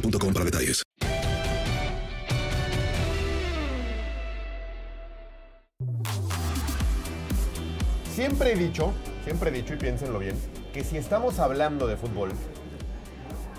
[0.00, 0.82] para detalles.
[8.12, 8.92] Siempre he dicho,
[9.24, 10.36] siempre he dicho y piénsenlo bien,
[10.72, 12.30] que si estamos hablando de fútbol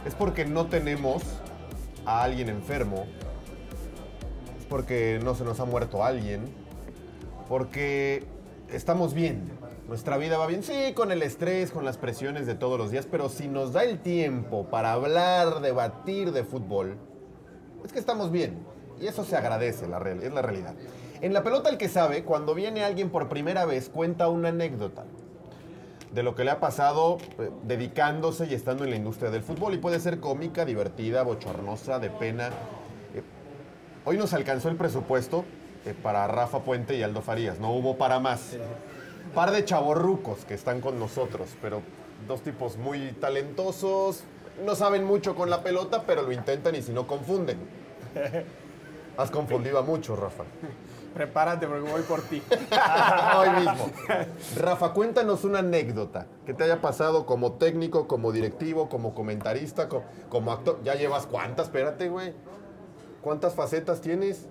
[0.06, 1.24] es porque no tenemos
[2.06, 3.06] a alguien enfermo,
[4.60, 6.46] es porque no se nos ha muerto alguien,
[7.50, 8.24] porque
[8.72, 9.52] estamos bien,
[9.88, 13.08] nuestra vida va bien, sí, con el estrés, con las presiones de todos los días,
[13.10, 16.98] pero si nos da el tiempo para hablar, debatir de fútbol,
[17.84, 18.66] es que estamos bien.
[19.00, 20.74] Y eso se agradece, la es la realidad.
[21.22, 25.06] En la pelota el que sabe, cuando viene alguien por primera vez, cuenta una anécdota
[26.14, 29.74] de lo que le ha pasado eh, dedicándose y estando en la industria del fútbol.
[29.74, 32.48] Y puede ser cómica, divertida, bochornosa, de pena.
[33.14, 33.22] Eh,
[34.06, 35.44] hoy nos alcanzó el presupuesto
[35.86, 37.60] eh, para Rafa Puente y Aldo Farías.
[37.60, 38.58] No hubo para más.
[39.36, 41.82] Par de chavorrucos que están con nosotros, pero
[42.28, 44.24] dos tipos muy talentosos.
[44.66, 47.58] No saben mucho con la pelota, pero lo intentan y si no confunden.
[49.18, 50.44] Has confundido a muchos, Rafa.
[51.14, 52.42] Prepárate porque voy por ti.
[53.38, 53.90] Hoy mismo.
[54.58, 60.04] Rafa, cuéntanos una anécdota que te haya pasado como técnico, como directivo, como comentarista, co-
[60.30, 60.80] como, actor.
[60.84, 62.34] Ya llevas cuántas, espérate, güey.
[63.22, 64.48] ¿Cuántas facetas tienes?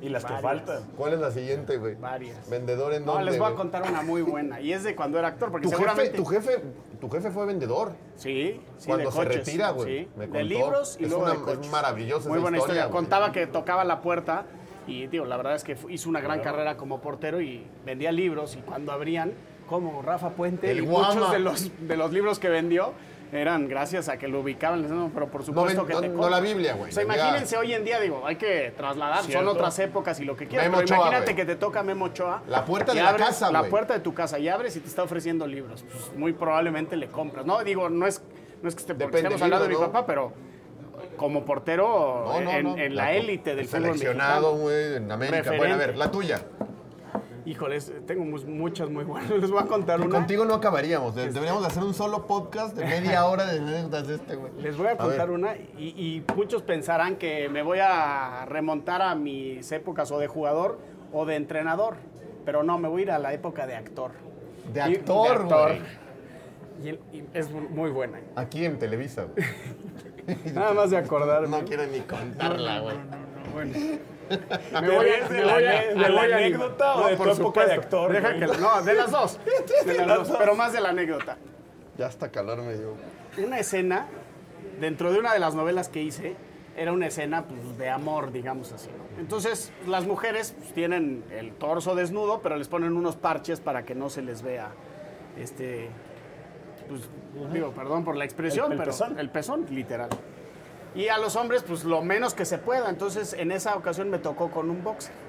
[0.00, 0.84] Y las que faltan.
[0.96, 1.94] ¿Cuál es la siguiente, güey?
[1.94, 2.50] Varias.
[2.50, 3.30] ¿Vendedor en No, dónde?
[3.30, 3.56] les voy a güey?
[3.56, 4.60] contar una muy buena.
[4.60, 6.16] Y es de cuando era actor, porque Tu jefe, seguramente...
[6.18, 6.62] tu, jefe,
[7.00, 7.92] tu jefe fue vendedor.
[8.16, 9.36] Sí, sí, Cuando de se coches.
[9.46, 11.70] retira, güey, Sí, me de libros y Es luego una- de es coches.
[11.72, 12.92] maravillosa Muy esa buena historia, historia.
[12.92, 13.02] güey.
[13.04, 14.44] Contaba que tocaba la puerta
[14.86, 18.12] y, digo, la verdad es que fu- hizo una gran carrera como portero y vendía
[18.12, 19.32] libros y cuando abrían,
[19.66, 21.14] como Rafa Puente, El y Guama.
[21.14, 22.92] muchos de los, de los libros que vendió
[23.32, 25.10] eran gracias a que lo ubicaban.
[25.14, 26.30] pero por supuesto que no- te no compro".
[26.30, 29.78] la Biblia, güey, O sea, imagínense hoy en día, digo, hay que trasladar, son otras
[29.78, 32.42] épocas y lo que quieras, Memo pero imagínate que te toca Memo Ochoa.
[32.48, 34.88] La puerta de la abres casa, La puerta de tu casa y abres y te
[34.88, 35.84] está ofreciendo libros.
[35.90, 37.44] Pues muy probablemente le compras.
[37.46, 38.22] No, digo, no es,
[38.62, 39.92] no es que esté, porque Depende estemos del hablando libro, de mi ¿no?
[39.92, 40.32] papá, pero
[41.16, 42.76] como portero No, no, en, no.
[42.78, 45.38] en la élite del fútbol Seleccionado, güey, en América.
[45.38, 45.58] Referente.
[45.58, 46.40] Bueno, a ver, la tuya.
[47.46, 49.30] Híjoles, tengo mu- muchas muy buenas.
[49.40, 50.10] Les voy a contar una.
[50.10, 51.14] contigo no acabaríamos.
[51.14, 54.52] De- Deberíamos hacer un solo podcast de media hora de anécdotas de este, güey.
[54.60, 59.14] Les voy a contar una y, y muchos pensarán que me voy a remontar a
[59.14, 60.78] mis épocas o de jugador
[61.12, 61.96] o de entrenador,
[62.44, 64.10] pero no, me voy a ir a la época de actor.
[64.74, 65.46] De Y- actor.
[66.84, 66.98] Y,
[67.32, 68.18] es muy buena.
[68.34, 69.46] Aquí en Televisa, güey.
[70.54, 71.48] Nada más de acordarme.
[71.48, 72.96] No quiero ni contarla, güey.
[73.54, 73.72] Bueno.
[74.72, 77.34] ¿Me voy a- me voy a- de la anécdota o de tu por época de
[77.74, 77.80] supuesto.
[77.80, 79.38] actor, Deja que- no, de las dos.
[79.86, 81.36] De las dos, pero más de la anécdota.
[81.96, 82.94] Ya hasta calor me dio.
[83.38, 84.06] Una escena,
[84.80, 86.34] dentro de una de las novelas que hice,
[86.76, 88.90] era una escena pues, de amor, digamos así.
[88.90, 89.20] ¿no?
[89.20, 93.94] Entonces, las mujeres pues, tienen el torso desnudo, pero les ponen unos parches para que
[93.94, 94.68] no se les vea
[95.38, 95.88] este.
[96.88, 97.02] Pues,
[97.52, 99.18] digo, perdón por la expresión, ¿El- el pero pezón?
[99.18, 100.08] el pezón, literal.
[100.96, 102.88] Y a los hombres, pues lo menos que se pueda.
[102.88, 105.12] Entonces, en esa ocasión me tocó con un boxer.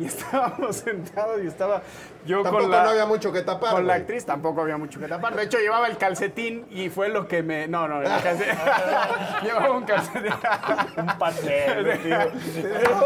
[0.00, 1.82] Y estábamos sentados y estaba
[2.24, 2.84] yo Tampoco con la...
[2.84, 3.72] no había mucho que tapar.
[3.72, 5.36] Con la actriz tampoco había mucho que tapar.
[5.36, 7.68] De hecho, llevaba el calcetín y fue lo que me.
[7.68, 8.58] No, no, el calcetín.
[9.42, 10.32] llevaba un calcetín.
[10.96, 12.18] Un pastel, tío.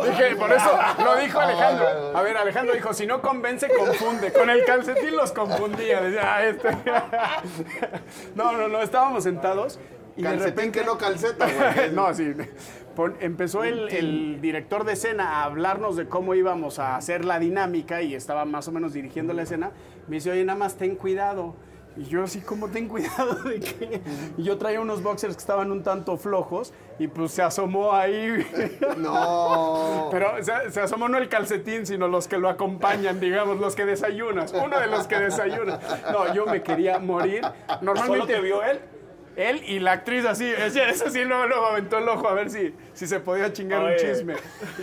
[0.05, 2.17] Dije, por eso lo dijo Alejandro.
[2.17, 4.33] A ver, Alejandro dijo: si no convence, confunde.
[4.33, 6.01] Con el calcetín los confundía.
[6.01, 6.69] Decía, ah, este.
[8.37, 9.81] No, no, no, estábamos sentados.
[10.17, 10.81] Y de repente.
[10.81, 11.91] que no calceta, güey.
[11.95, 12.33] no, sí.
[13.21, 18.03] Empezó el, el director de escena a hablarnos de cómo íbamos a hacer la dinámica
[18.03, 19.73] y estaba más o menos dirigiendo la escena.
[20.07, 21.57] Me dice, oye, nada más ten cuidado.
[21.97, 24.01] Y yo así, ¿cómo ten cuidado de?
[24.37, 28.45] Y yo traía unos boxers que estaban un tanto flojos y pues se asomó ahí.
[28.97, 30.09] No.
[30.11, 33.85] Pero se, se asomó no el calcetín, sino los que lo acompañan, digamos, los que
[33.85, 34.53] desayunas.
[34.53, 35.79] Uno de los que desayuna.
[36.11, 37.43] No, yo me quería morir.
[37.81, 38.81] Normalmente ¿Solo te vio él?
[39.37, 42.75] Él y la actriz así, ese sí luego, luego aventó el ojo a ver si,
[42.93, 44.35] si se podía chingar un chisme.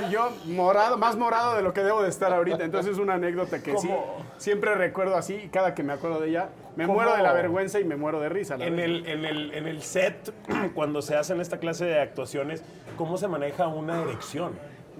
[0.07, 2.63] Y yo morado, más morado de lo que debo de estar ahorita.
[2.63, 3.89] Entonces es una anécdota que sí,
[4.38, 6.95] siempre recuerdo así y cada que me acuerdo de ella, me ¿Cómo?
[7.00, 8.57] muero de la vergüenza y me muero de risa.
[8.57, 10.33] la En el, en, el, en el set,
[10.74, 12.63] cuando se hacen esta clase de actuaciones,
[12.97, 14.54] ¿cómo se maneja una erección?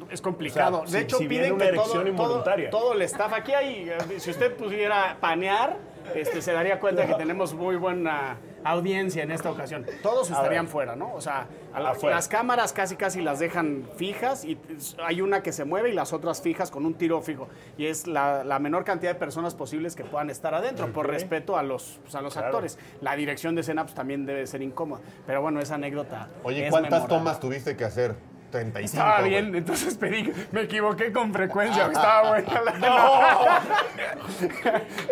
[0.10, 0.82] Es complicado.
[0.82, 2.70] O sea, de si- hecho, si piden una que erección todo, involuntaria.
[2.70, 3.34] Todo, todo el staff.
[3.34, 5.78] Aquí hay, eh, si usted pudiera panear,
[6.16, 9.86] este, se daría cuenta que tenemos muy buena audiencia en esta ocasión.
[10.04, 11.14] Todos estarían fuera, ¿no?
[11.14, 14.58] O sea, la- las cámaras casi casi las dejan fijas y
[15.04, 17.48] hay una que se mueve y las otras fijas con un tiro fijo.
[17.78, 21.58] Y es la, la menor cantidad de personas posibles que puedan estar adentro, por respeto
[21.58, 22.48] a los, pues, a los Claro.
[22.48, 22.78] actores.
[23.02, 25.02] La dirección de escena pues, también debe ser incómoda.
[25.26, 26.30] Pero bueno, esa anécdota.
[26.44, 27.18] Oye, es ¿cuántas memorable.
[27.18, 28.16] tomas tuviste que hacer?
[28.52, 28.86] 35.
[29.02, 29.30] Estaba güey.
[29.32, 32.72] bien, entonces pedí, me equivoqué con frecuencia, estaba buena la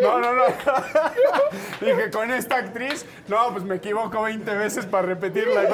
[0.01, 0.43] No, no, no.
[1.81, 5.63] Dije, con esta actriz, no, pues me equivoco 20 veces para repetirla.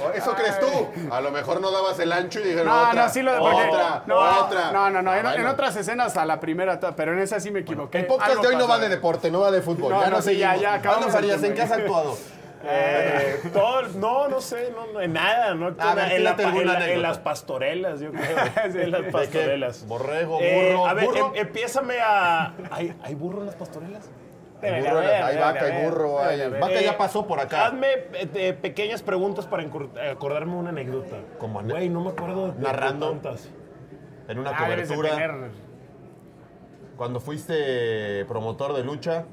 [0.00, 0.66] Oh, ¿Eso crees tú?
[1.10, 3.68] A lo mejor no dabas el ancho y dijeron No, otra, no, sí lo porque-
[3.68, 4.72] otra, no, otra.
[4.72, 7.50] No, no, no, en, Ah, en otras escenas a la primera, pero en esa sí
[7.50, 8.00] me equivoqué.
[8.00, 9.92] El podcast Algo de hoy no va de deporte, no va de fútbol.
[9.92, 12.16] No, ya no, no sí, ya, ya, acabamos Farías, ¿en qué has actuado?
[12.64, 16.36] Eh, todo, no, no sé, no, no, en nada, no A ver, en, la- en
[16.44, 16.90] la- anécdota.
[16.90, 18.36] en las pastorelas, yo creo.
[18.82, 19.86] en las pastorelas.
[19.86, 21.26] Borrego, Eh, burro, a ver, burro.
[21.34, 22.54] em- empiézame a.
[22.70, 24.10] ¿Hay, ¿Hay burro en las pastorelas?
[24.60, 26.50] Hay burro, hay vaca, hay burro, hay...
[26.50, 27.66] Vaca Eh, ya pasó por acá.
[27.66, 31.16] Hazme eh, pequeñas preguntas para eh, acordarme una anécdota.
[31.38, 33.08] Como Güey, no me acuerdo de, Narrando.
[33.10, 33.48] tantas.
[34.26, 35.10] En una Ah, cobertura,
[36.96, 39.26] cuando fuiste promotor de lucha.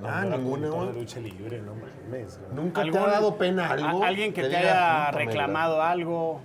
[0.00, 0.94] No, ah, no era ninguna, promotor güey.
[0.94, 2.38] de lucha libre, no mames.
[2.38, 2.54] güey.
[2.54, 4.04] ¿Nunca te ha ¿Algún- dado pena algo?
[4.04, 6.40] a- Alguien que te haya "Puta, me reclamado algo.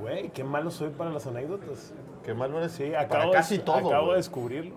[0.00, 1.92] Güey, qué malo soy para las anécdotas.
[1.94, 2.22] la-".
[2.24, 2.72] Qué mal eres.
[2.72, 3.76] Sí, Para acabo, casi de, todo.
[3.76, 4.10] acabo güey.
[4.10, 4.74] de descubrirlo.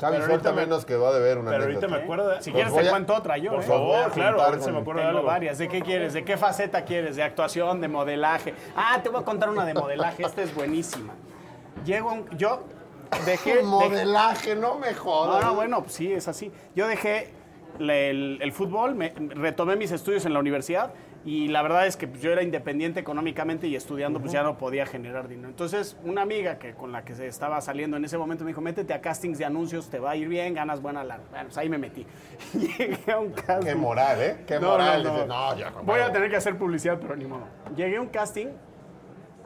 [0.00, 1.98] Javi Suelta ahorita me- menos quedó de ver una Pero ahorita anécdota.
[1.98, 2.40] me acuerdo de...
[2.42, 3.64] Si quieres te a- cuento otra yo, Por ¿eh?
[3.64, 5.22] A favor, claro, a si con- me acuerdo de algo.
[5.24, 5.58] varias.
[5.58, 6.12] ¿De qué quieres?
[6.12, 7.16] ¿De qué faceta quieres?
[7.16, 7.80] ¿De actuación?
[7.80, 8.54] ¿De modelaje?
[8.76, 10.22] Ah, te voy a contar una de modelaje.
[10.22, 11.14] Esta es buenísima.
[11.84, 12.62] Llego, un- yo
[13.26, 13.54] dejé...
[13.56, 15.44] dejé- Modelaje, no me jodas.
[15.44, 16.50] no, bueno, pues sí, es así.
[16.74, 17.30] Yo dejé
[17.78, 20.92] el, el fútbol, me, retomé mis estudios en la universidad
[21.24, 24.56] y la verdad es que pues, yo era independiente económicamente y estudiando pues ya no
[24.56, 25.48] podía generar dinero.
[25.48, 28.60] Entonces, una amiga que con la que se estaba saliendo en ese momento me dijo,
[28.60, 31.24] métete a castings de anuncios, te va a ir bien, ganas buena lana.
[31.30, 32.06] Bueno, pues ahí me metí.
[32.54, 33.66] Llegué a un casting.
[33.66, 34.36] Qué moral, ¿eh?
[34.46, 35.02] Qué No, moral.
[35.04, 35.54] no, no.
[35.54, 37.44] Dices, Voy a tener que hacer publicidad, pero ni modo.
[37.76, 38.46] Llegué a un casting,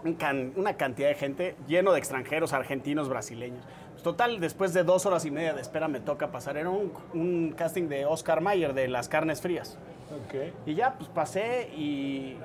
[0.05, 3.65] un can- una cantidad de gente lleno de extranjeros, argentinos, brasileños.
[3.93, 6.57] Pues, total, después de dos horas y media de espera me toca pasar.
[6.57, 9.79] Era un, un casting de Oscar Mayer, de Las Carnes Frías.
[10.27, 10.53] Ok.
[10.67, 12.37] Y ya, pues pasé y...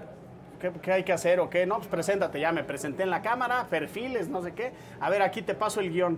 [0.60, 1.68] ¿Qué, qué hay que hacer o qué?
[1.68, 2.40] No, pues preséntate.
[2.40, 4.72] Ya me presenté en la cámara, perfiles, no sé qué.
[5.00, 6.18] A ver, aquí te paso el guion.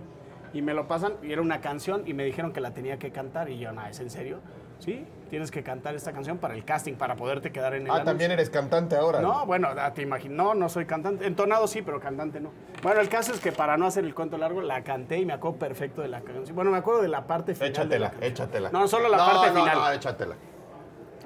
[0.54, 3.10] Y me lo pasan, y era una canción, y me dijeron que la tenía que
[3.10, 3.50] cantar.
[3.50, 4.38] Y yo, nada, ¿es en serio?
[4.80, 7.94] Sí, tienes que cantar esta canción para el casting, para poderte quedar en el Ah,
[7.96, 8.10] anuncio.
[8.10, 9.20] también eres cantante ahora.
[9.20, 11.26] No, bueno, ah, te imagino, no, no soy cantante.
[11.26, 12.50] Entonado sí, pero cantante no.
[12.82, 15.34] Bueno, el caso es que para no hacer el cuento largo, la canté y me
[15.34, 16.56] acuerdo perfecto de la canción.
[16.56, 17.88] Bueno, me acuerdo de la parte final.
[17.88, 18.70] de la Échatela, échatela.
[18.72, 19.78] No, solo la No, parte no, final.
[19.78, 20.34] No, échatela.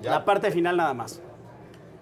[0.02, 0.10] Ya.
[0.10, 1.22] La parte final nada más.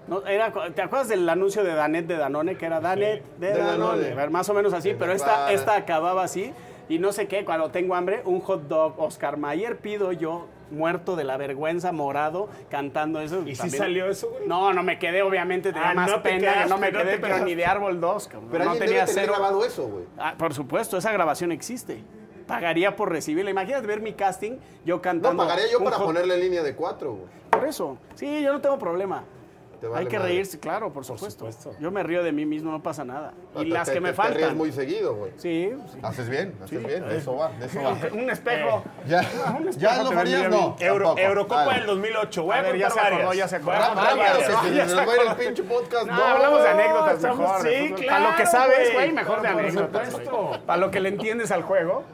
[0.09, 2.56] No, era, ¿Te acuerdas del anuncio de Danet de Danone?
[2.56, 4.09] Que era Danet de, de Danone.
[4.09, 4.30] Danone.
[4.30, 6.52] Más o menos así, pero esta, esta acababa así.
[6.88, 11.14] Y no sé qué, cuando tengo hambre, un hot dog Oscar Mayer pido yo, muerto
[11.16, 13.42] de la vergüenza, morado, cantando eso.
[13.46, 14.48] ¿Y si salió eso, güey?
[14.48, 16.98] No, no me quedé, obviamente, tenía Ah, más no te pena, quedaste, no me no
[16.98, 18.48] quedé, pero ni de árbol 2, cabrón.
[18.50, 19.32] Pero no tenía debe tener cero.
[19.34, 20.04] grabado eso, güey.
[20.18, 22.02] Ah, por supuesto, esa grabación existe.
[22.46, 23.50] Pagaría por recibirla.
[23.50, 25.42] Imagínate ver mi casting, yo cantando.
[25.42, 27.28] No, pagaría yo para ponerle línea de cuatro, güey.
[27.50, 27.98] Por eso.
[28.14, 29.24] Sí, yo no tengo problema.
[29.82, 30.30] Te vale Hay que madre.
[30.32, 31.50] reírse, claro, por supuesto.
[31.50, 31.74] supuesto.
[31.80, 33.32] Yo me río de mí mismo, no pasa nada.
[33.52, 34.56] No, Y te- las te- que me te- Te ríes faltan.
[34.56, 35.32] muy seguido, güey.
[35.38, 35.98] Sí, sí.
[36.02, 37.08] Haces bien, haces bien.
[37.08, 37.96] De eso va, de eso va.
[38.12, 38.84] Un espejo.
[39.08, 39.22] Ya,
[39.76, 40.76] ya lo te farías, vendría no.
[40.78, 41.18] Euro-.
[41.18, 42.42] Eurocopa del 2008.
[42.44, 43.76] Voy a, ver, ya se acordó, ya se acordó.
[45.30, 46.06] el pinche podcast.
[46.06, 47.62] No, hablamos de anécdotas mejor.
[47.62, 48.92] sí, claro, Para lo que sabes, güey.
[48.94, 50.12] güey, mejor de anécdotas.
[50.12, 50.60] güey.
[50.64, 52.04] Para lo que le entiendes al juego.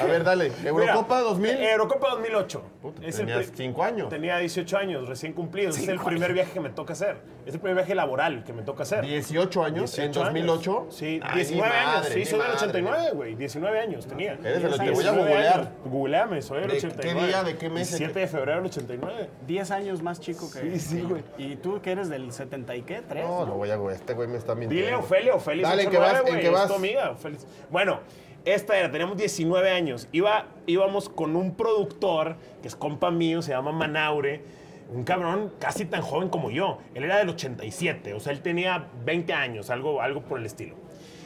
[0.00, 0.52] A ver, dale.
[0.64, 1.50] Eurocopa 2000.
[1.50, 2.62] Eurocopa 2008.
[3.02, 4.08] El Tenías pri- 5 años.
[4.08, 5.78] Tenía 18 años, recién cumplidos.
[5.78, 7.16] Es el primer viaje que me toca hacer.
[7.46, 9.04] Es el primer viaje laboral que me toca hacer.
[9.04, 10.78] 18 años, en 18 2008.
[10.80, 10.94] años.
[10.94, 11.94] Sí, Ay, 19 ni años.
[11.94, 12.54] madre, Sí, soy del madre.
[12.56, 13.34] 89, güey.
[13.34, 14.32] 19 años tenía.
[14.32, 15.54] Eres del- te voy a 19 googlear.
[15.60, 15.68] años.
[15.84, 17.26] Googleame, soy del ¿De qué 89.
[17.26, 17.88] día, de qué mes?
[17.88, 19.30] 7 de febrero del 89.
[19.46, 20.60] 10 años más chico que.
[20.60, 21.22] Sí, sí, güey.
[21.38, 23.02] ¿Y tú que eres del 70 y qué?
[23.02, 23.22] ¿3?
[23.26, 23.94] No, no voy a, güey.
[23.96, 24.84] Este güey me está mintiendo.
[24.86, 25.68] Dile a Ofelia, Ofelia.
[25.68, 26.12] Dale, ¿en qué vas?
[26.20, 26.68] 89, ¿En es vas?
[26.68, 27.38] tu amiga, Ofelia.
[27.70, 28.00] Bueno,
[28.44, 30.08] esta era, teníamos 19 años.
[30.12, 34.42] Iba, íbamos con un productor que es compa mío, se llama Manaure.
[34.90, 36.78] Un cabrón casi tan joven como yo.
[36.94, 40.76] Él era del 87, o sea, él tenía 20 años, algo, algo por el estilo.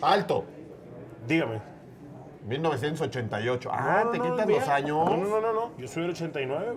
[0.00, 0.44] Alto.
[1.26, 1.77] Dígame.
[2.49, 3.71] 1988.
[3.73, 4.47] Ah, No, te no, mira.
[4.47, 5.11] dos años.
[5.11, 5.71] No, no, no, no.
[5.78, 6.76] Yo soy del 89.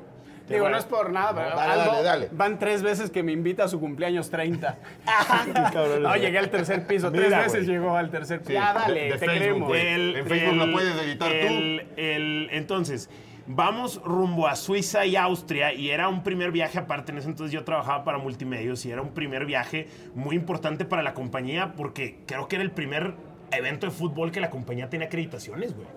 [0.49, 2.29] Digo, no es por nada, pero dale, algo- dale, dale.
[2.33, 4.77] van tres veces que me invita a su cumpleaños 30.
[5.71, 7.65] cabrón no, llegué al tercer piso, tres veces güey.
[7.67, 8.49] llegó al tercer piso.
[8.49, 9.73] Sí, ya, dale, de te Facebook.
[9.75, 11.35] El- En Facebook lo puedes editar tú.
[11.37, 13.09] el- el- entonces,
[13.47, 17.13] vamos rumbo a Suiza y Austria y era un primer viaje aparte.
[17.13, 21.01] En ese entonces yo trabajaba para multimedios y era un primer viaje muy importante para
[21.01, 23.13] la compañía porque creo que era el primer
[23.51, 25.87] evento de fútbol que la compañía tenía acreditaciones, güey.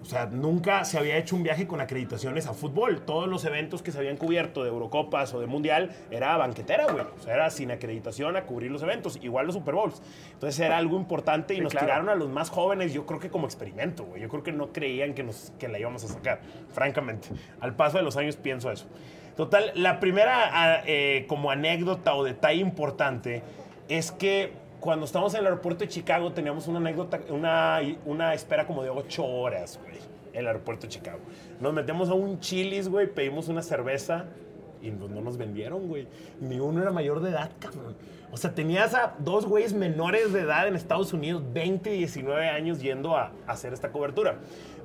[0.00, 3.02] O sea, nunca se había hecho un viaje con acreditaciones a fútbol.
[3.02, 7.04] Todos los eventos que se habían cubierto de Eurocopas o de Mundial era banquetera, güey.
[7.18, 10.00] O sea, era sin acreditación a cubrir los eventos, igual los Super Bowls.
[10.32, 11.86] Entonces era algo importante y Sí, nos claro.
[11.88, 14.22] tiraron a los más jóvenes, yo creo que como experimento, güey.
[14.22, 16.40] Yo creo que no creían que, nos, que la íbamos a sacar,
[16.72, 17.28] francamente.
[17.60, 18.86] Al paso de los años pienso eso.
[19.36, 23.42] Total, la primera ah, eh, como anécdota o detalle importante
[23.88, 28.82] es que cuando estábamos en el aeropuerto de Chicago teníamos una anécdota, una, espera como
[28.82, 29.96] de ocho horas, güey,
[30.32, 31.18] en el aeropuerto de Chicago.
[31.60, 34.26] Nos metemos a un Chili's, güey, pedimos una cerveza
[34.80, 36.06] y pues, no nos vendieron, güey.
[36.40, 37.96] Ni uno era mayor de edad, cabrón.
[38.30, 42.48] O sea, tenías a dos güeyes menores de edad en Estados Unidos, 20 y 19
[42.48, 44.36] años, yendo a, a hacer esta cobertura.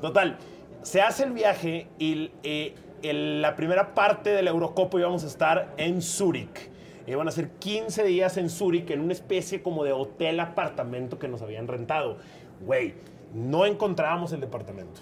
[0.02, 0.38] Total,
[0.82, 2.74] se hace el viaje y eh,
[3.04, 6.72] el- la primera parte de la Eurocopa íbamos a estar en Zúrich.
[7.08, 11.28] Iban a ser 15 días en Zúrich en una especie como de hotel apartamento que
[11.28, 12.18] nos habían rentado.
[12.66, 12.94] Güey,
[13.34, 15.02] no encontrábamos el departamento.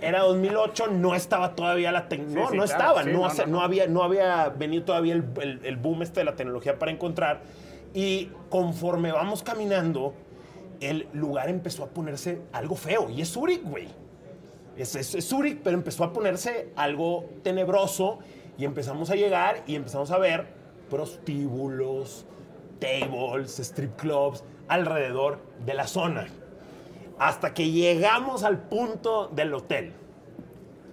[0.00, 2.42] Era 2008, no estaba todavía la tecnología.
[2.44, 5.24] no, sí, no claro, estaba, sí, no, no, no, había, no había venido todavía el,
[5.42, 7.40] el- el boom este de la tecnología para encontrar.
[7.92, 10.14] Y conforme vamos caminando,
[10.80, 13.10] el lugar empezó a ponerse algo feo.
[13.10, 13.88] Y es Zúrich, güey.
[14.76, 18.20] Es, es, es Zúrich, pero empezó a ponerse algo tenebroso
[18.56, 20.61] y empezamos a llegar y empezamos a ver
[20.92, 22.26] prostíbulos,
[22.78, 26.26] tables, strip clubs alrededor de la zona.
[27.18, 29.94] Hasta que llegamos al punto del hotel.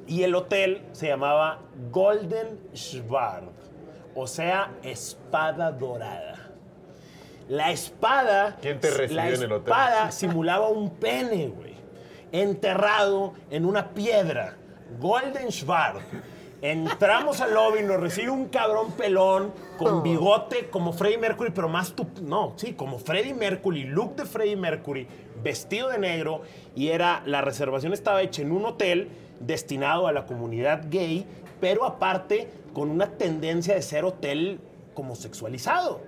[0.07, 1.59] Y el hotel se llamaba
[1.91, 3.49] Golden Schward,
[4.15, 6.49] o sea, espada dorada.
[7.49, 8.55] La espada.
[8.61, 9.73] ¿Quién te recibió la en el hotel?
[9.73, 11.75] espada simulaba un pene, güey.
[12.31, 14.55] Enterrado en una piedra.
[14.97, 15.99] Golden Schward.
[16.61, 21.93] Entramos al lobby, nos recibe un cabrón pelón con bigote como Freddie Mercury, pero más
[21.93, 22.05] tu.
[22.21, 25.07] No, sí, como Freddie Mercury, look de Freddie Mercury,
[25.43, 26.41] vestido de negro.
[26.75, 27.23] Y era.
[27.25, 29.09] La reservación estaba hecha en un hotel
[29.39, 31.25] destinado a la comunidad gay,
[31.59, 34.59] pero aparte con una tendencia de ser hotel
[34.93, 36.01] como sexualizado.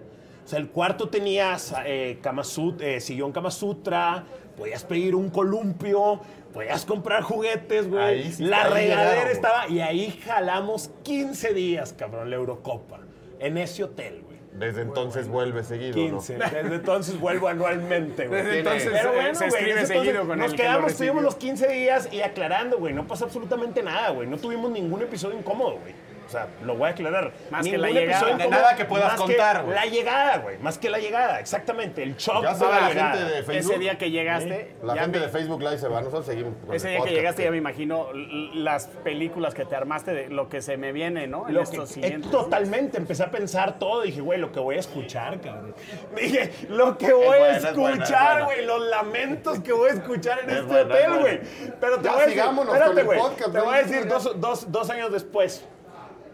[0.43, 4.25] O sea, el cuarto tenía eh, Kama Sut- eh, sillón Kama Sutra,
[4.57, 6.19] podías pedir un columpio,
[6.53, 8.03] podías comprar juguetes, güey.
[8.03, 9.67] Ahí sí, la regadera estaba.
[9.69, 12.99] Y ahí jalamos 15 días, cabrón, la Eurocopa.
[13.41, 14.31] En ese hotel, güey.
[14.53, 16.37] Desde entonces vuelve seguido, 15.
[16.37, 18.43] Desde entonces vuelvo anualmente, güey.
[18.43, 20.63] Desde entonces Pero se- bueno, se güey, escribe desde entonces seguido con Nos el que
[20.63, 21.11] lo quedamos, recibió.
[21.13, 22.93] tuvimos los 15 días y aclarando, güey.
[22.93, 24.27] No pasó absolutamente nada, güey.
[24.27, 25.93] No tuvimos ningún episodio incómodo, güey.
[26.31, 27.33] O sea, lo voy a aclarar.
[27.49, 28.11] Más que la llegada.
[28.19, 29.75] episodio De incómodo, nada que puedas más contar, güey.
[29.75, 30.57] La llegada, güey.
[30.59, 32.03] Más que la llegada, exactamente.
[32.03, 33.11] El shock Ya de la la llegada.
[33.17, 33.71] gente de Facebook.
[33.73, 36.53] Ese día que llegaste, La gente me- de Facebook Live se va, nosotros seguimos.
[36.65, 38.07] con ese el día que podcast, llegaste ya me imagino
[38.53, 41.49] las películas que te armaste de lo que se me viene, ¿no?
[41.49, 42.31] En Lo que- estos eh, siguientes.
[42.31, 44.01] totalmente, empecé a pensar todo.
[44.03, 45.75] Dije, güey, lo que voy a escuchar, cabrón.
[46.15, 50.39] Dije, lo que voy buena, a es escuchar, güey, los lamentos que voy a escuchar
[50.43, 51.41] en Es este buena, hotel, güey.
[51.79, 53.19] Pero te Ya, voy a decir, sigámonos con espérate, el güey.
[53.19, 55.65] podcast, Te voy a decir dos, dos- dos años después.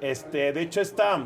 [0.01, 1.23] Este, de hecho, esta.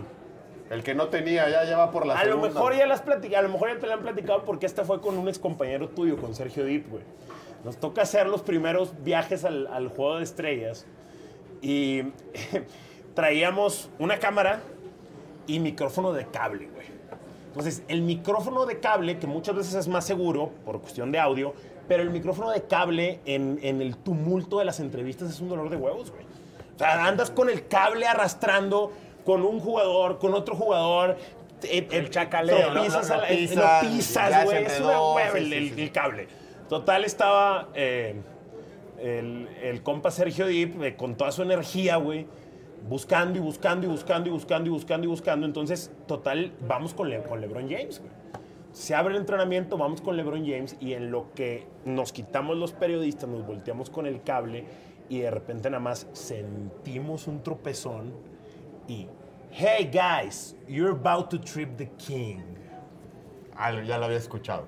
[0.69, 3.41] El que no tenía, ya, ya va por la A lo mejor ya las a
[3.41, 6.15] lo mejor ya te la han platicado porque esta fue con un ex compañero tuyo,
[6.15, 7.03] con Sergio Dip, güey.
[7.65, 10.85] Nos toca hacer los primeros viajes al, al juego de estrellas
[11.61, 12.03] y
[13.15, 14.61] traíamos una cámara
[15.45, 16.87] y micrófono de cable, güey.
[17.47, 21.53] Entonces, el micrófono de cable, que muchas veces es más seguro por cuestión de audio,
[21.89, 25.69] pero el micrófono de cable en, en el tumulto de las entrevistas es un dolor
[25.69, 26.30] de huevos, güey.
[26.81, 28.91] O sea, andas con el cable arrastrando
[29.23, 31.15] con un jugador, con otro jugador.
[31.63, 32.83] eh, El eh, chacaleo, Lo ¿no?
[32.83, 33.47] pisas, Lo- eh,
[33.81, 34.65] pisas, se güey.
[34.65, 36.27] Es una hueva el, el- el cable.
[36.67, 38.15] Total, estaba eh,
[38.99, 42.25] el, el compa Sergio Dip eh, con toda su energía, güey,
[42.89, 45.45] buscando y buscando y buscando y buscando y buscando y buscando.
[45.45, 48.11] Entonces, total, vamos con, Le- con LeBron James, güey.
[48.71, 52.71] Se abre el entrenamiento, vamos con LeBron James y en lo que nos quitamos los
[52.71, 54.63] periodistas, nos volteamos con el cable
[55.11, 58.13] y de repente nada más sentimos un tropezón
[58.87, 59.09] y,
[59.51, 62.39] hey guys, you're about to trip the king.
[63.53, 64.67] Ah, ya lo había escuchado.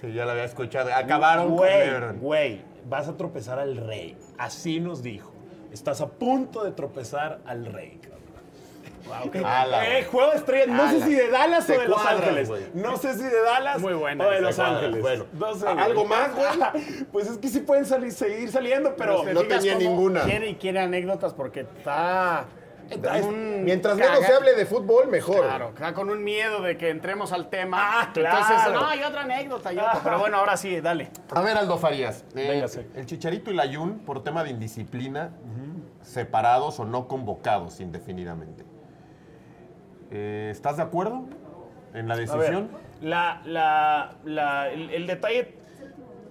[0.00, 0.94] Sí, ya lo había escuchado.
[0.94, 4.16] Acabaron Güey, güey, vas a tropezar al rey.
[4.38, 5.32] Así nos dijo.
[5.72, 8.00] Estás a punto de tropezar al rey.
[9.44, 10.68] Ala, Eh, juego de estrellas.
[10.68, 12.50] No sé si de Dallas Te o de Los cuadras, Ángeles.
[12.74, 14.40] No sé si de Dallas Muy buena o de.
[14.40, 15.00] Los cuadras, Ángeles.
[15.02, 15.26] bueno.
[15.32, 16.46] No sé, ¿Algo más, güey?
[17.12, 19.22] Pues es que sí pueden salir, seguir saliendo, pero...
[19.24, 20.22] no tenía ninguna.
[20.24, 22.46] Quiere y quiere anécdotas porque está.
[23.22, 25.40] Un Mientras menos caga- se hable de fútbol, mejor.
[25.46, 27.78] Claro, está con un miedo de que entremos al tema.
[27.80, 28.38] Ah, claro.
[28.38, 29.72] Entonces, no, hay otra anécdota.
[29.72, 30.00] y otra.
[30.04, 31.10] Pero bueno, ahora sí, dale.
[31.34, 32.24] A ver, Aldo Farías.
[32.36, 32.66] eh,
[32.96, 35.30] el Chicharito y la Yun, por tema de indisciplina,
[36.02, 38.64] separados o no convocados indefinidamente.
[40.12, 41.24] Eh, ¿Estás de acuerdo
[41.94, 42.68] en la ver, decisión?
[43.00, 45.54] la, la- la- el, el detalle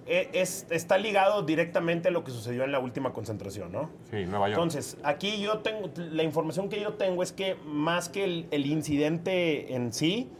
[0.06, 3.90] e- es, está ligado directamente a lo que sucedió en la última concentración, ¿no?
[4.10, 4.58] Sí, Nueva York.
[4.58, 8.66] Entonces, aquí yo tengo, la información que yo tengo es que más que el, el
[8.66, 10.30] incidente en sí,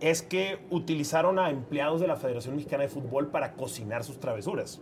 [0.00, 4.80] es que utilizaron a empleados de la Federación Mexicana de Fútbol para cocinar sus travesuras.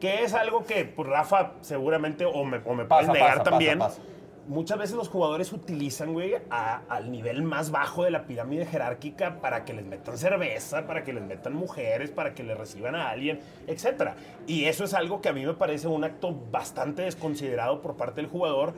[0.00, 3.50] Que es algo que pues, Rafa seguramente, o me, o me Pasa, pueden negar pasa,
[3.50, 4.02] también, pasa.
[4.48, 9.40] Muchas veces los jugadores utilizan, güey, a- al nivel más bajo de la pirámide jerárquica
[9.40, 13.10] para que les metan cerveza, para que les metan mujeres, para que les reciban a
[13.10, 14.12] alguien, etc.
[14.46, 18.20] Y eso es algo que a mí me parece un acto bastante desconsiderado por parte
[18.20, 18.74] del jugador,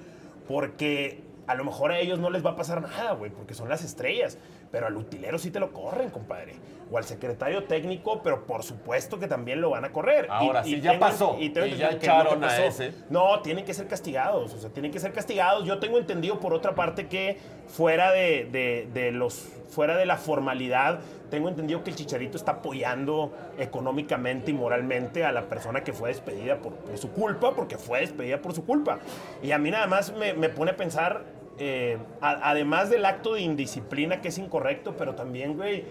[0.46, 3.69] porque a lo mejor a ellos no les va a pasar nada, güey, porque son
[3.69, 4.38] las estrellas.
[4.71, 6.57] Pero al utilero sí te lo corren, compadre.
[6.90, 10.26] O al secretario técnico, pero por supuesto que también lo van a correr.
[10.30, 11.37] Ahora sí, ya tengo- pasó.
[11.52, 12.63] tengo Y ya echaron a pasó.
[12.63, 12.93] ese.
[13.11, 15.65] No, tienen que ser castigados, o sea, tienen que ser castigados.
[15.67, 19.34] Yo tengo entendido por otra parte que fuera de, de- de los,
[19.71, 25.32] fuera de la formalidad, tengo entendido que el Chicharito está apoyando económicamente y moralmente a
[25.32, 28.99] la persona que fue despedida por, por su culpa, porque fue despedida por su culpa.
[29.43, 31.23] Y a mí nada más me, me pone a pensar,
[31.58, 35.84] eh, a- además del acto de indisciplina que es incorrecto, pero también, güey,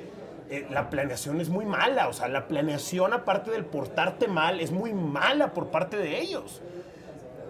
[0.49, 2.07] eh, la planeación es muy mala.
[2.07, 6.61] O sea, la planeación, aparte del portarte mal, es muy mala por parte de ellos.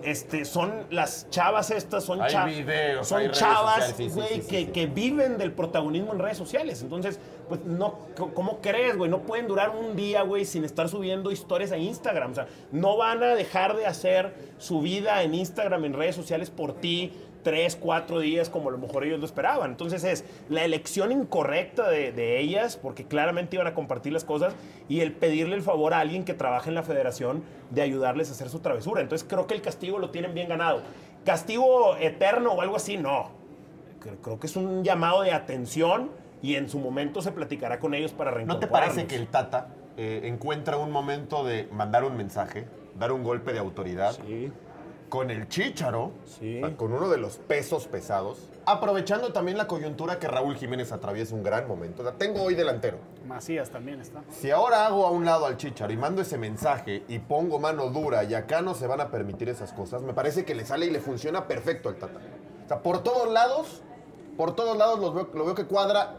[0.04, 4.16] Este, son las chavas estas, son, Hay cha- videos, son hay chavas, sociales, sí, sí,
[4.16, 6.82] güey, sí, sí, que, que viven del protagonismo en redes sociales.
[6.84, 7.98] Entonces, pues, no,
[8.36, 9.10] ¿cómo crees, güey?
[9.10, 12.32] No pueden durar un día, güey, sin estar subiendo historias a Instagram.
[12.32, 16.52] O sea, no van a dejar de hacer su vida en Instagram, en redes sociales
[16.52, 17.12] por ti,
[17.48, 19.72] tres, cuatro días, como a lo mejor ellos lo esperaban.
[19.72, 24.54] Entonces, es la elección incorrecta de, de ellas, porque claramente iban a compartir las cosas,
[24.90, 28.34] y el pedirle el favor a alguien que trabaje en la federación de ayudarles a
[28.34, 29.00] hacer su travesura.
[29.02, 30.82] Entonces, creo que el castigo lo tienen bien ganado.
[31.24, 33.32] Castigo eterno o algo así, no.
[34.02, 38.12] Creo- que es un llamado de atención y en su momento se platicará con ellos
[38.12, 42.68] para ¿No te parece que el Tata eh, encuentra un momento de mandar un mensaje,
[43.00, 44.52] dar un golpe de autoridad Sí,
[45.10, 46.62] con el Chícharo, Sí.
[46.78, 51.44] con uno de los pesos pesados, aprovechando también la coyuntura que Raúl Jiménez atraviesa un
[51.44, 52.04] gran momento?
[52.14, 52.98] Tengo hoy delantero.
[53.26, 54.22] Macías también está.
[54.32, 57.90] Si ahora hago a un lado al Chícharo y mando ese mensaje y pongo mano
[57.90, 60.88] dura y acá no se van a permitir esas cosas, me parece que le sale
[60.88, 62.20] y le funciona perfecto al Tata.
[62.66, 63.82] O sea, por todos lados,
[64.36, 66.18] por todos lados los veo- lo veo que cuadra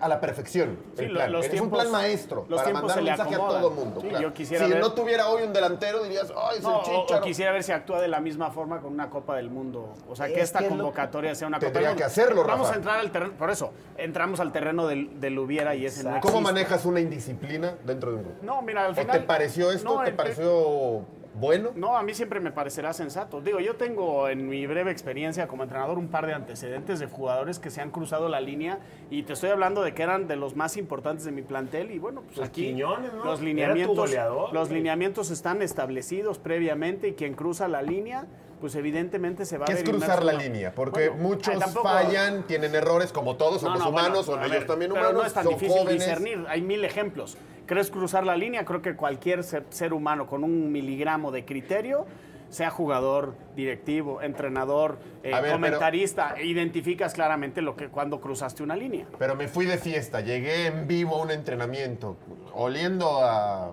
[0.00, 0.78] a la perfección.
[0.96, 1.32] Sí, plan.
[1.32, 4.00] los es un plan maestro los para mandar un mensaje a todo mundo.
[4.00, 4.22] Sí, claro.
[4.28, 6.82] yo quisiera si ver- no tuviera hoy un delantero, dirías, ¡ay, es No, el o,
[6.82, 7.20] Chícharo!
[7.20, 9.94] o quisiera ver si actúa de la misma forma con una Copa del Mundo.
[10.08, 11.96] O sea, que Es esta que es lo- convocatoria sea una Copa del Mundo.
[11.96, 12.52] que hacerlo, Rafa.
[12.54, 16.04] Vamos a entrar al terreno, por eso, entramos al terreno del, del hubiera y ese
[16.04, 18.38] no ¿Cómo manejas una indisciplina dentro de un grupo?
[18.42, 19.20] No, mira, al ¿O final...
[19.20, 19.96] te pareció esto?
[19.96, 21.02] No, ¿Te pareció
[21.34, 21.70] bueno?
[21.74, 23.40] No, a mí siempre me parecerá sensato.
[23.40, 27.58] Digo, yo tengo en mi breve experiencia como entrenador un par de antecedentes de jugadores
[27.58, 28.78] que se han cruzado la línea
[29.10, 31.98] y te estoy hablando de que eran de los más importantes de mi plantel y
[31.98, 33.24] bueno, pues Pues aquí Quiñones, ¿no?
[33.24, 38.26] los lineamientos goleador, los lineamientos están establecidos previamente y quien cruza la línea,
[38.60, 40.72] pues evidentemente se va ¿Qué a es cruzar la línea?
[40.74, 44.44] Porque Bueno, muchos tampoco- fallan, tienen errores como todos, somos no, bueno, humanos, son a
[44.46, 46.00] ellos ver, también pero humanos, no es tan son difícil jóvenes.
[46.06, 46.44] discernir.
[46.48, 47.36] Hay mil ejemplos.
[47.66, 48.64] ¿Crees cruzar la línea?
[48.64, 52.06] Creo que cualquier ser, ser humano con un miligramo de criterio
[52.50, 59.06] sea jugador, directivo, entrenador, eh, pero- comentarista, identificas claramente lo que cuando cruzaste una línea.
[59.18, 62.16] Pero me fui de fiesta, llegué en vivo a un entrenamiento,
[62.52, 63.72] oliendo a, a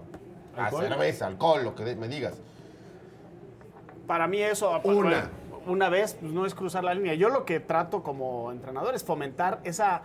[0.56, 0.88] ¿Alcohol?
[0.88, 2.40] cerveza, alcohol, lo que me digas.
[4.08, 5.30] Para mí eso, Una.
[5.68, 7.14] una vez, pues, no es cruzar la línea.
[7.14, 10.02] Yo lo que trato como entrenador es fomentar esa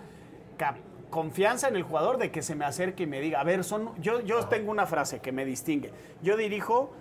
[0.59, 0.77] cap-
[1.11, 3.91] confianza en el jugador de que se me acerque y me diga, a ver, son,
[4.01, 5.93] yo, yo tengo una frase que me distingue.
[6.23, 6.93] Yo dirijo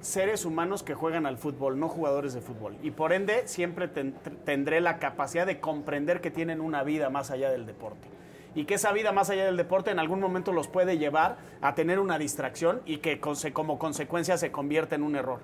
[0.00, 2.76] seres humanos que juegan al fútbol, no jugadores de fútbol.
[2.82, 7.30] Y por ende, siempre ten- tendré la capacidad de comprender que tienen una vida más
[7.30, 8.08] allá del deporte.
[8.54, 11.74] Y que esa vida más allá del deporte en algún momento los puede llevar a
[11.74, 15.40] tener una distracción y que como consecuencia se convierte en un error.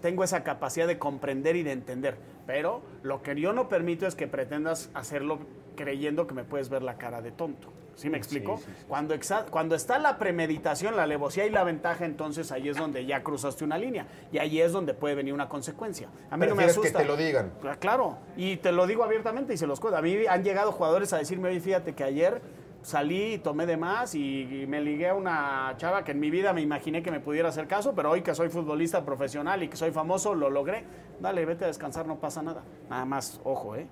[0.00, 2.16] Tengo esa capacidad de comprender y de entender.
[2.46, 5.38] Pero lo que yo no permito es que pretendas hacerlo
[5.76, 7.72] creyendo que me puedes ver la cara de tonto.
[7.94, 8.60] ¿Sí me explico?
[8.86, 13.04] Cuando, exa- cuando está la premeditación, la alevosía y la ventaja, entonces ahí es donde
[13.06, 14.06] ya cruzaste una línea.
[14.30, 16.06] Y ahí es donde puede venir una consecuencia.
[16.30, 16.98] A mí no me Prefieres que asusta.
[17.00, 17.52] te lo digan.
[17.64, 19.98] Ah, Claro, y te lo digo abiertamente y se los cuento.
[19.98, 22.40] A mí han llegado jugadores a decirme, oye, fíjate que ayer
[22.82, 26.30] salí y tomé de más y, y me ligué a una chava que en mi
[26.30, 29.68] vida me imaginé que me pudiera hacer caso, pero hoy que soy futbolista profesional y
[29.68, 30.84] que soy famoso, lo logré.
[31.20, 32.62] Dale, vete a descansar, no pasa nada.
[32.88, 33.86] Nada más, ojo, ¿eh?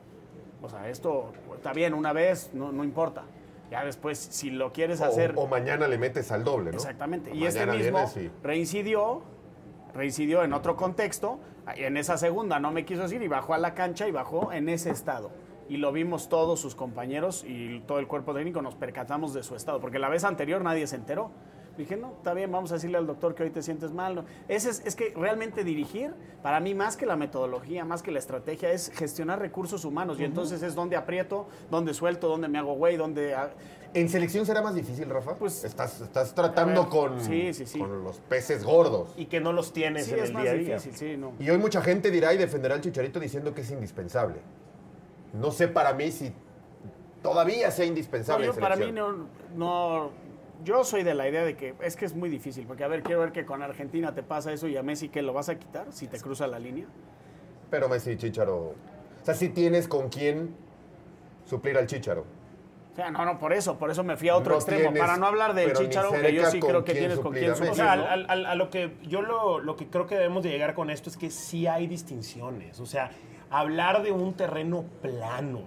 [0.63, 3.25] O sea, esto está bien una vez, no, no importa.
[3.71, 5.33] Ya después, si lo quieres hacer...
[5.37, 6.77] O, mañana le metes al doble, ¿no?
[6.77, 7.33] Exactamente.
[7.33, 9.23] O Y este mismo vienes reincidió,
[9.93, 11.41] reincidió en otro contexto,
[11.75, 14.69] en esa segunda no me quiso decir y bajó a la cancha y bajó en
[14.69, 15.31] ese estado.
[15.69, 19.57] Y lo vimos todos sus compañeros y todo el cuerpo técnico, nos percatamos de su
[19.57, 21.31] estado, porque la vez anterior nadie se enteró.
[21.77, 24.15] Dije, no, está bien, vamos a decirle al doctor que hoy te sientes mal.
[24.15, 24.25] No.
[24.49, 28.19] Ese es, es que realmente dirigir, para mí, más que la metodología, más que la
[28.19, 30.19] estrategia, es gestionar recursos humanos.
[30.19, 33.37] Y entonces es donde aprieto, donde suelto, donde me hago güey, donde...
[33.93, 35.35] ¿En selección será más difícil, Rafa?
[35.35, 37.79] Pues- estás, estás tratando ver, con, sí, sí, sí.
[37.79, 39.13] con los peces gordos.
[39.19, 40.75] Y que no los tienes Sí, en es el más día a día.
[40.77, 41.33] difícil, sí, no.
[41.39, 44.37] Y hoy mucha gente dirá y defenderá al Chicharito diciendo que es indispensable.
[45.39, 46.33] No sé para mí si
[47.23, 50.11] todavía sea No, indispensable yo en para mí no, no,
[50.65, 53.03] yo soy de la idea de que es que es muy difícil, porque a ver,
[53.03, 55.59] quiero ver que con Argentina te pasa eso y a Messi que lo vas a
[55.59, 56.87] quitar si te cruza la línea.
[57.71, 58.57] Pero Messi y Chicharo...
[58.57, 58.75] O
[59.25, 60.55] sea, si tienes con quién
[61.45, 62.25] suplir al Chicharo.
[62.93, 65.01] O sea, no, no, por eso, por eso me fui a otro No extremo, tienes,
[65.01, 67.59] para no hablar del Chicharo, que yo sí creo que tienes con suplir quién a
[67.59, 67.71] Messi.
[67.71, 68.31] O suplir, sea, ¿no?
[68.31, 71.11] al- a lo que yo lo, lo que creo que debemos de llegar con esto
[71.11, 72.79] es que sí hay distinciones.
[72.81, 73.11] O sea,
[73.51, 75.61] hablar de un terreno plano,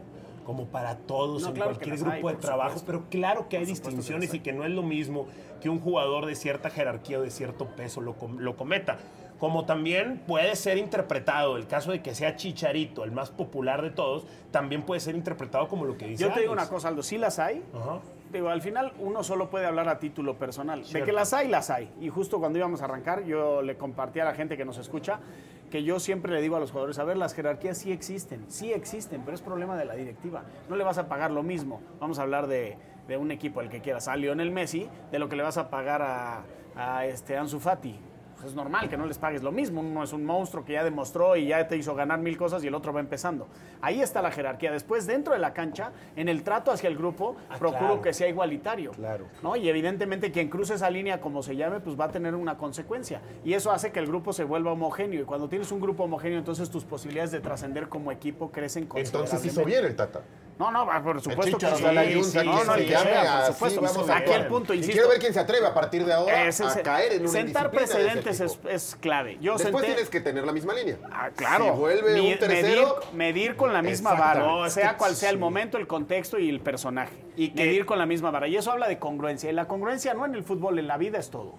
[0.46, 2.86] como para todos, No, en claro cualquier grupo hay, de trabajo, supuesto.
[2.88, 5.28] pero claro que hay supuesto distinciones y que no es lo mismo
[5.62, 8.98] que un jugador de cierta jerarquía o de cierto peso lo, com- lo cometa.
[9.40, 13.90] Como también puede ser interpretado, el caso de que sea Chicharito, el más popular de
[13.90, 16.68] todos, también puede ser interpretado como lo que dice Yo te digo Alex.
[16.68, 17.64] una cosa, Aldo, sí las hay.
[17.74, 18.00] Ajá.
[18.34, 20.84] Digo, al final uno solo puede hablar a título personal.
[20.84, 21.90] De que las hay, las hay.
[22.02, 25.20] Y justo cuando íbamos a arrancar, yo le compartí a la gente que nos escucha
[25.70, 28.74] que yo siempre le digo a los jugadores, a ver, las jerarquías sí existen, sí
[28.74, 30.44] existen, pero es problema de la directiva.
[30.70, 31.82] No le vas a pagar lo mismo.
[32.00, 32.78] Vamos a hablar de,
[33.08, 35.70] de un equipo, el que quieras, a Lionel Messi, de lo que le vas a
[35.70, 36.44] pagar a,
[36.76, 38.00] a este Ansu Fati.
[38.40, 39.82] Pues es normal que no les pagues lo mismo.
[39.82, 42.68] Uno es un monstruo que ya demostró y ya te hizo ganar mil cosas y
[42.68, 43.48] el otro va empezando.
[43.82, 44.72] Ahí está la jerarquía.
[44.72, 48.02] Después, dentro de la cancha, en el trato hacia el grupo, procuro claro.
[48.02, 48.92] que sea igualitario.
[48.92, 49.26] Claro.
[49.44, 49.58] ¿no?
[49.58, 53.22] Y evidentemente quien cruce esa línea, como se llame, pues va a tener una consecuencia.
[53.44, 55.22] Y eso hace que el grupo se vuelva homogéneo.
[55.22, 59.12] Y cuando tienes un grupo homogéneo, entonces tus posibilidades de trascender como equipo crecen Entonces
[59.12, 59.48] considerablemente.
[59.48, 60.22] hizo bien el Tata.
[60.60, 62.16] No, no, por supuesto que sí.
[62.18, 63.82] un sí, no, no, que el que llame sea, por supuesto.
[63.82, 64.42] vamos a Aquí ver.
[64.42, 64.94] el punto, Y insisto.
[64.94, 67.30] quiero ver quién se atreve a partir de ahora es- es- a caer en una
[67.32, 69.38] sentar precedentes es, es clave.
[69.40, 70.98] Yo Después senté- tienes que tener la misma línea.
[71.14, 71.64] Ah, claro.
[71.64, 72.98] Si vuelve Mi- un tercero...
[73.14, 76.60] medir, medir con la misma vara, sea cual sea el momento, el contexto y el
[76.60, 77.16] personaje.
[77.38, 78.50] Y que- medir con la misma vara.
[78.50, 79.50] Y eso habla de congruencia.
[79.50, 81.56] Y la congruencia no en el fútbol, en la vida es todo.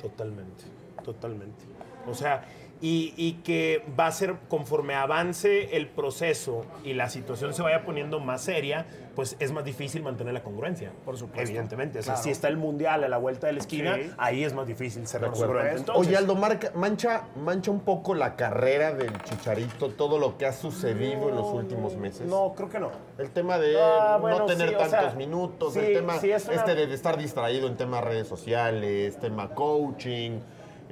[0.00, 0.64] Totalmente,
[1.04, 1.64] totalmente.
[2.08, 2.44] O sea,
[2.82, 7.84] y, y que va a ser conforme avance el proceso y la situación se vaya
[7.84, 10.90] poniendo más seria, pues es más difícil mantener la congruencia.
[11.04, 11.42] Por supuesto.
[11.48, 12.00] Evidentemente.
[12.00, 12.24] O sea, Claro.
[12.24, 14.10] si está el mundial a la vuelta de la esquina, Sí.
[14.18, 15.76] ahí es más difícil ser congruente.
[15.76, 20.46] Entonces, Oye, Aldo, marca- mancha, mancha un poco la carrera del Chicharito, todo lo que
[20.46, 22.26] ha sucedido en los últimos meses.
[22.26, 22.90] no, creo que no.
[23.16, 26.32] El tema de Ah, no tener sí, o tantos sea, minutos, sí, el tema sí,
[26.32, 30.40] es una- este de estar distraído en temas redes sociales, tema coaching,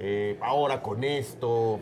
[0.00, 1.78] eh, ahora con esto.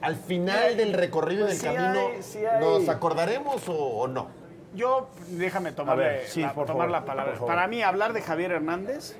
[0.00, 2.60] Al final del recorrido pues del sí camino, hay, sí hay.
[2.60, 4.28] ¿nos acordaremos o, o no?
[4.74, 7.32] Yo, déjame tomarle- A ver, sí, la, por tomar favor, la palabra.
[7.32, 7.54] por favor.
[7.54, 9.16] Para mí, hablar de Javier Hernández,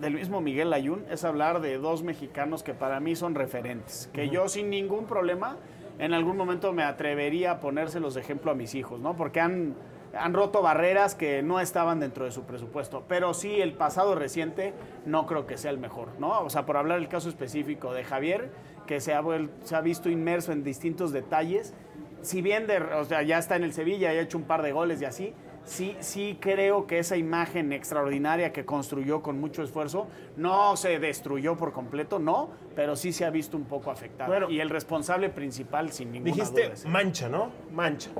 [0.00, 4.08] del mismo Miguel Ayun, es hablar de dos mexicanos que para mí son referentes.
[4.12, 5.56] Que yo sin ningún problema,
[5.98, 9.14] en algún momento me atrevería a ponérselos de ejemplo a mis hijos, ¿no?
[9.14, 9.74] Porque han,
[10.18, 13.04] han roto barreras que no estaban dentro de su presupuesto.
[13.08, 14.74] Pero sí, el pasado reciente
[15.06, 16.40] no creo que sea el mejor, ¿no?
[16.42, 18.50] O sea, por hablar el caso específico de Javier,
[18.86, 21.72] que se ha, vuel- se ha visto inmerso en distintos detalles.
[22.20, 24.62] Si bien de- o sea, ya está en el Sevilla y ha hecho un par
[24.62, 29.62] de goles y así, sí, sí creo que esa imagen extraordinaria que construyó con mucho
[29.62, 34.28] esfuerzo no se destruyó por completo, no, pero sí se ha visto un poco afectada.
[34.28, 34.50] Bueno.
[34.50, 37.50] y el responsable principal, sin ninguna Dijiste duda, mancha, ¿no?
[37.72, 38.10] Mancha.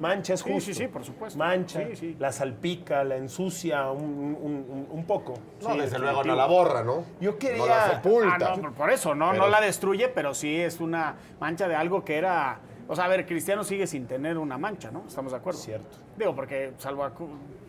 [0.00, 0.72] Mancha es Sí, justo.
[0.72, 1.38] sí, sí, por supuesto.
[1.38, 2.16] Mancha, Sí, sí.
[2.18, 5.34] la salpica, la ensucia un, un- un- un poco.
[5.62, 7.04] No, Sí, desde luego no la borra, ¿no?
[7.20, 8.34] Yo quería- No la sepulta.
[8.52, 11.68] Ah, no, por- por eso, no, Pero- no la destruye, pero sí es una mancha
[11.68, 12.60] de algo que era.
[12.90, 15.04] O sea, a ver, Cristiano sigue sin tener una mancha, ¿no?
[15.06, 15.60] Estamos de acuerdo.
[15.60, 15.98] Cierto.
[16.18, 17.08] Digo, porque salvo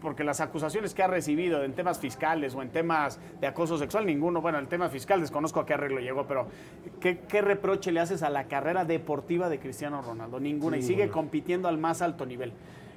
[0.01, 4.07] porque las acusaciones que ha recibido en temas fiscales o en temas de acoso sexual,
[4.07, 6.47] ninguno, bueno, el tema fiscal desconozco a qué arreglo llegó, pero
[6.99, 10.39] ¿qué, qué reproche le haces a la carrera deportiva de Cristiano Ronaldo?
[10.39, 12.53] Ninguna, y sigue compitiendo al más alto nivel.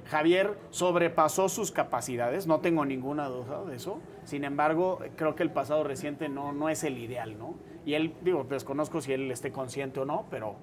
[0.09, 3.99] Javier sobrepasó sus capacidades, no tengo ninguna duda de eso.
[4.23, 7.53] Sin embargo, creo que el pasado reciente no, no es el ideal, ¿no?
[7.85, 10.55] Y él, digo, desconozco si él esté consciente o no, pero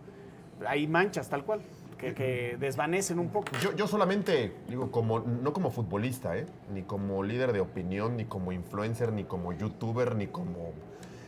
[0.66, 1.60] hay manchas tal cual,
[1.98, 3.52] que, que desvanecen un poco.
[3.60, 6.46] Yo, yo solamente, digo, como, no como futbolista, ¿eh?
[6.72, 10.72] ni como líder de opinión, ni como influencer, ni como youtuber, ni como,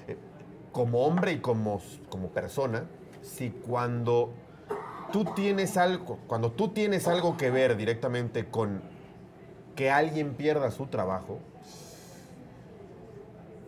[0.08, 0.16] eh,
[0.72, 2.84] como hombre y como, como persona,
[3.22, 4.32] si cuando
[5.12, 8.82] tú tienes algo, cuando tú tienes algo que ver directamente con
[9.76, 11.38] que alguien pierda su trabajo,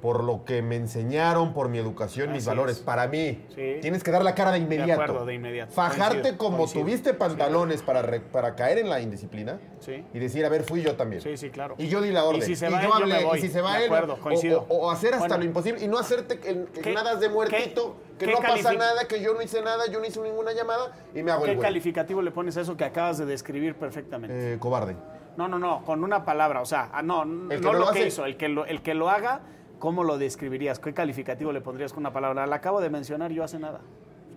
[0.00, 2.82] por lo que me enseñaron, por mi educación, mis valores, es.
[2.82, 3.78] para mí, Sí.
[3.80, 4.92] tienes que dar la cara de inmediato.
[5.02, 5.72] acuerdo, de inmediato.
[5.72, 6.84] Fajarte Coincido, como coincido.
[6.84, 10.04] tuviste pantalones para, re- para caer en la indisciplina Sí.
[10.12, 11.22] y decir, a ver, fui yo también.
[11.22, 11.74] Sí, sí, claro.
[11.78, 12.42] Y yo di la orden.
[12.42, 13.38] Y si se y va yo él, yo hablé, me voy.
[13.38, 14.66] y si se va De acuerdo, coincido.
[14.68, 15.38] O, o hacer hasta Bueno.
[15.38, 18.72] lo imposible y no hacerte que, que ¿Qué- nada de muertito, qué- que no pasa
[18.74, 21.50] nada, que yo no hice nada, yo no hice ninguna llamada y me hago el
[21.52, 21.66] ¿Qué güey.
[21.66, 24.54] calificativo le pones a eso que acabas de describir perfectamente?
[24.54, 24.96] Eh, cobarde.
[25.36, 28.24] No, no, no, con una palabra, o sea, ah, no, El no lo que hizo,
[28.24, 28.36] el
[28.68, 29.42] el que lo haga,
[29.78, 30.78] ¿cómo lo describirías?
[30.78, 32.46] ¿Qué calificativo le pondrías con una palabra?
[32.46, 33.80] La acabo de mencionar yo hace nada.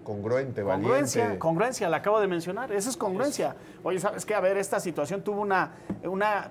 [0.04, 1.40] Congruente, Congruencia, valiente.
[1.40, 2.72] congruencia, la acabo de mencionar.
[2.72, 3.56] Esa es congruencia.
[3.84, 4.34] Oye, ¿sabes qué?
[4.34, 5.72] A ver, esta situación tuvo una,
[6.04, 6.50] una,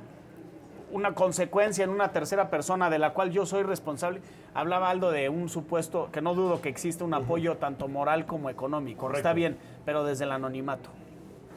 [0.93, 4.21] una consecuencia en una tercera persona de la cual yo soy responsable.
[4.55, 8.49] Hablaba Aldo de un supuesto, que no dudo que existe un apoyo tanto moral como
[8.49, 9.01] económico.
[9.03, 9.19] Correcto.
[9.19, 10.91] Está bien, pero desde el anonimato.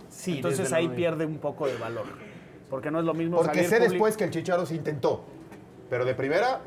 [0.09, 2.05] Sí, Entonces ahí pierde un poco de valor.
[2.69, 5.23] Porque no es lo mismo Porque salir sé público- después que el Chicharo se intentó.
[5.89, 6.61] Pero de primera,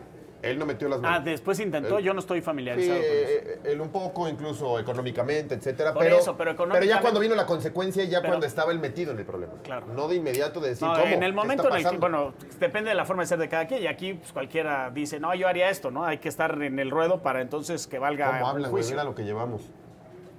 [0.51, 1.19] él no metió las manos.
[1.21, 3.15] Ah, después intentó, yo no estoy Sí, familiarizado con eso.
[3.17, 5.93] eh, él un poco, incluso económicamente, etcétera.
[5.93, 8.79] Por pero, eso, pero ya económicamente- cuando vino la consecuencia, ya Pero- cuando estaba él
[8.79, 9.55] metido en el problema.
[9.63, 9.87] Claro.
[9.87, 11.05] No de inmediato de decir, No, ¿cómo?
[11.07, 13.49] en el ¿Qué momento en el que, bueno, depende de la forma de ser de
[13.49, 16.05] cada quien, y aquí pues, cualquiera dice, no, yo haría esto, ¿no?
[16.05, 18.83] Hay que estar en el ruedo para entonces que valga ¿Cómo un hablan, güey?
[18.83, 18.95] juicio.
[18.97, 19.63] Mira lo que llevamos.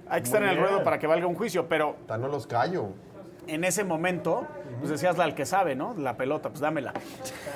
[0.08, 2.90] Hay que estar en el ruedo para que valga un juicio, pero no los callo.
[3.46, 4.46] En ese momento,
[4.78, 5.94] pues decías la al que sabe, ¿no?
[5.98, 6.92] La pelota, pues dámela.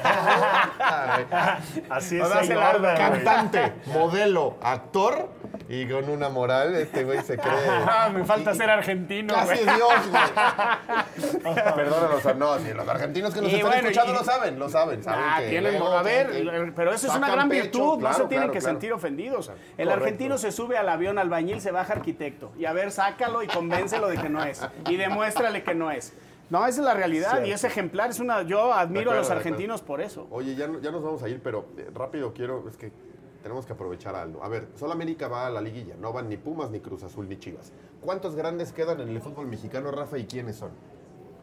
[1.91, 2.29] Así es.
[2.29, 5.29] Cantante, modelo, actor
[5.69, 7.51] y con una moral, este güey se cree.
[7.93, 9.77] Ah, me falta ser argentino, Casi güey.
[9.77, 11.55] Dios, güey.
[11.75, 14.69] Perdónanos, no, si los argentinos que nos Y están bueno, escuchando y- lo saben, lo
[14.69, 15.03] saben.
[15.03, 17.99] saben Ah, que tienen, luego a ver, que- pero eso es una gran pecho, virtud,
[18.03, 18.73] no se tienen claro, que claro.
[18.75, 19.49] sentir ofendidos.
[19.49, 19.55] El
[19.87, 19.93] Correcto.
[20.05, 22.53] argentino se sube al avión albañil, se baja arquitecto.
[22.59, 24.67] Y a ver, sácalo y convéncelo de que no es.
[24.89, 26.13] Y demuéstrale que no es.
[26.51, 28.11] No, esa es la realidad y es ejemplar.
[28.11, 30.27] Es una, yo admiro a los argentinos por eso.
[30.33, 32.91] Oye, ya, no- ya nos vamos a ir, pero eh, rápido quiero, es que
[33.45, 34.43] tenemos que aprovechar algo.
[34.43, 37.29] A ver, solo América va a la liguilla, no van ni Pumas, ni Cruz Azul,
[37.29, 37.73] ni Chivas.
[38.01, 40.71] ¿Cuántos grandes quedan en el fútbol mexicano, Rafa, y quiénes son?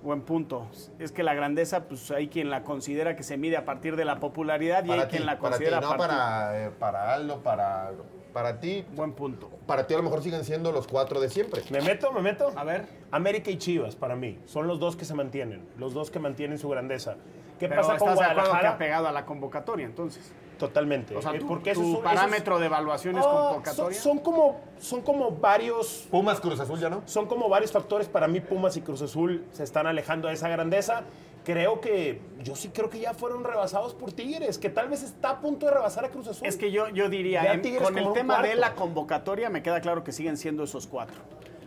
[0.04, 0.68] Buen punto.
[1.00, 4.06] Es que la grandeza, pues hay quien la considera que se mide a partir de
[4.06, 6.08] la popularidad y hay Para ti, quien la para ti, considera no a partir...
[6.18, 7.92] para, eh, para Aldo, para,
[8.38, 8.86] para ti.
[8.96, 9.50] Buen punto.
[9.66, 11.64] Para ti a lo mejor siguen siendo los cuatro de siempre.
[11.72, 12.12] ¿Me meto?
[12.12, 12.54] ¿Me meto?
[12.56, 12.86] A ver.
[13.10, 16.60] América y Chivas, para mí, son los dos que se mantienen, los dos que mantienen
[16.60, 17.16] su grandeza.
[17.60, 18.78] ¿Qué Pero pasa con ¿estás de acuerdo que ha Guadalajara?
[18.78, 20.32] pegado a la convocatoria, entonces?
[20.60, 21.16] Totalmente.
[21.16, 24.00] O sea, Eh, tu, porque tu esos parámetro esos- de evaluación es Ah, convocatoria.
[24.00, 27.02] Son, son como, son como varios Pumas, Cruz Azul ya no.
[27.06, 28.08] son como varios factores.
[28.08, 31.02] Para mí, Pumas y Cruz Azul se están alejando de esa grandeza.
[31.48, 35.30] Creo que, yo sí creo que ya fueron rebasados por Tigres, que tal vez está
[35.30, 36.46] a punto de rebasar a Cruz Azul.
[36.46, 40.04] Es que yo, yo diría, en- con el tema de la convocatoria me queda claro
[40.04, 41.16] que siguen siendo esos cuatro.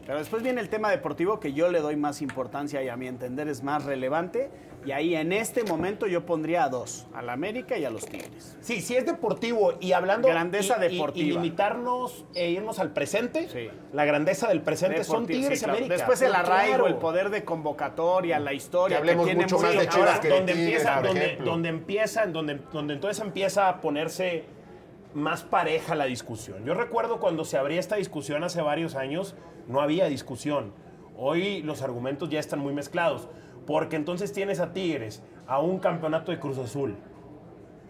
[0.06, 3.06] Pero después viene el tema deportivo que yo le doy más importancia y a mi
[3.06, 4.50] entender es más relevante.
[4.84, 8.06] Y ahí en este momento yo pondría a dos, a la América y a los
[8.06, 8.56] Tigres.
[8.60, 11.26] Sí, sí es deportivo y hablando Grandeza y- deportiva.
[11.26, 13.48] Y, limitarnos e irnos al presente.
[13.50, 13.68] Sí.
[13.92, 15.78] La grandeza del presente son Tigres sí, claro.
[15.78, 15.96] América.
[15.96, 16.86] Después el arraigo, claro.
[16.86, 18.96] el poder de convocatoria, la historia.
[18.96, 21.68] Que hablemos tiene mucho más de ahora, Chivas que de donde Tigres, empieza, donde, donde
[21.68, 24.44] empieza, donde, donde entonces empieza a ponerse
[25.14, 26.64] más pareja la discusión.
[26.64, 29.34] Yo recuerdo cuando se abría esta discusión hace varios años,
[29.66, 30.72] no había discusión.
[31.16, 33.28] Hoy los argumentos ya están muy mezclados,
[33.66, 36.96] porque entonces tienes a Tigres a un campeonato de Cruz Azul.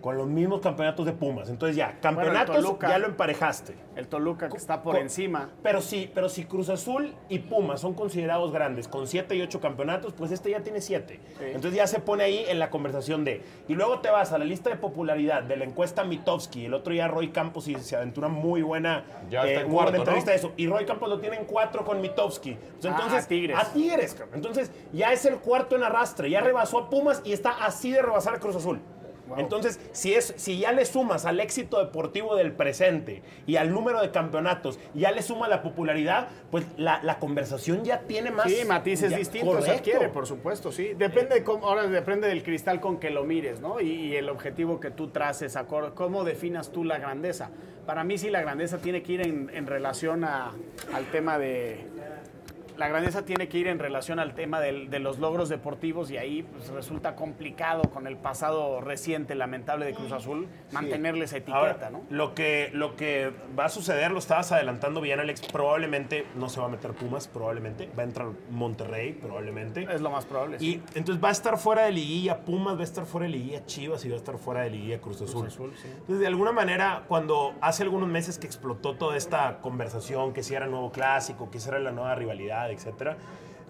[0.00, 1.48] Con los mismos campeonatos de Pumas.
[1.50, 3.74] Entonces ya, campeonatos Toluca- ya lo emparejaste.
[3.96, 5.50] El Toluca que está por encima.
[5.62, 9.60] Pero sí, pero si Cruz Azul y Pumas son considerados grandes con 7 y 8
[9.60, 11.20] campeonatos, pues este ya tiene 7.
[11.40, 13.42] Entonces ya se pone ahí en la conversación de.
[13.68, 16.64] Y luego te vas a la lista de popularidad de la encuesta Mitofsky.
[16.66, 19.90] El otro día Roy Campos y se aventura muy buena, Ya está en muy buena
[19.90, 20.32] cuarto, entrevista ¿no?
[20.32, 20.52] de eso.
[20.56, 22.54] Y Roy Campos lo tiene en 4 con Mitofsky.
[22.54, 23.58] Pues Ah, entonces, a Tigres.
[23.58, 24.34] A Tigres, cabrón.
[24.36, 26.30] Entonces ya es el cuarto en arrastre.
[26.30, 28.80] Ya rebasó a Pumas y está así de rebasar a Cruz Azul.
[29.38, 34.00] Entonces, si, es, si ya le sumas al éxito deportivo del presente y al número
[34.00, 38.50] de campeonatos, ya le suma la popularidad, pues la, la conversación ya tiene más.
[38.50, 39.78] Sí, matices ya- distintos se correcto.
[39.78, 40.94] adquiere, por supuesto, sí.
[40.96, 43.80] Depende, de cómo- ahora depende del cristal con que lo mires, ¿no?
[43.80, 45.56] Y, y el objetivo que tú traces,
[45.94, 47.50] cómo definas tú la grandeza.
[47.86, 50.52] Para mí sí la grandeza tiene que ir en, en relación a-
[50.92, 51.84] al tema de...
[52.80, 56.16] La grandeza tiene que ir en relación al tema del- de los logros deportivos y
[56.16, 61.90] ahí pues, resulta complicado con el pasado reciente lamentable de Cruz Azul mantenerles etiqueta, Ahora,
[61.90, 62.00] ¿no?
[62.08, 66.58] lo que, lo que va a suceder, lo estabas adelantando bien, Alex, probablemente no se
[66.58, 67.90] va a meter Pumas, probablemente.
[67.98, 69.86] Va a entrar Monterrey, probablemente.
[69.92, 70.58] Es lo más probable.
[70.58, 70.82] sí.
[70.94, 73.66] Y entonces va a estar fuera de liguilla Pumas, va a estar fuera de liguilla
[73.66, 75.46] Chivas y va a estar fuera de liguilla Cruz Azul.
[75.46, 80.54] Entonces, de alguna manera, cuando hace algunos meses que explotó toda esta conversación, que si
[80.54, 83.16] era nuevo clásico, que si era la nueva rivalidad, etcétera,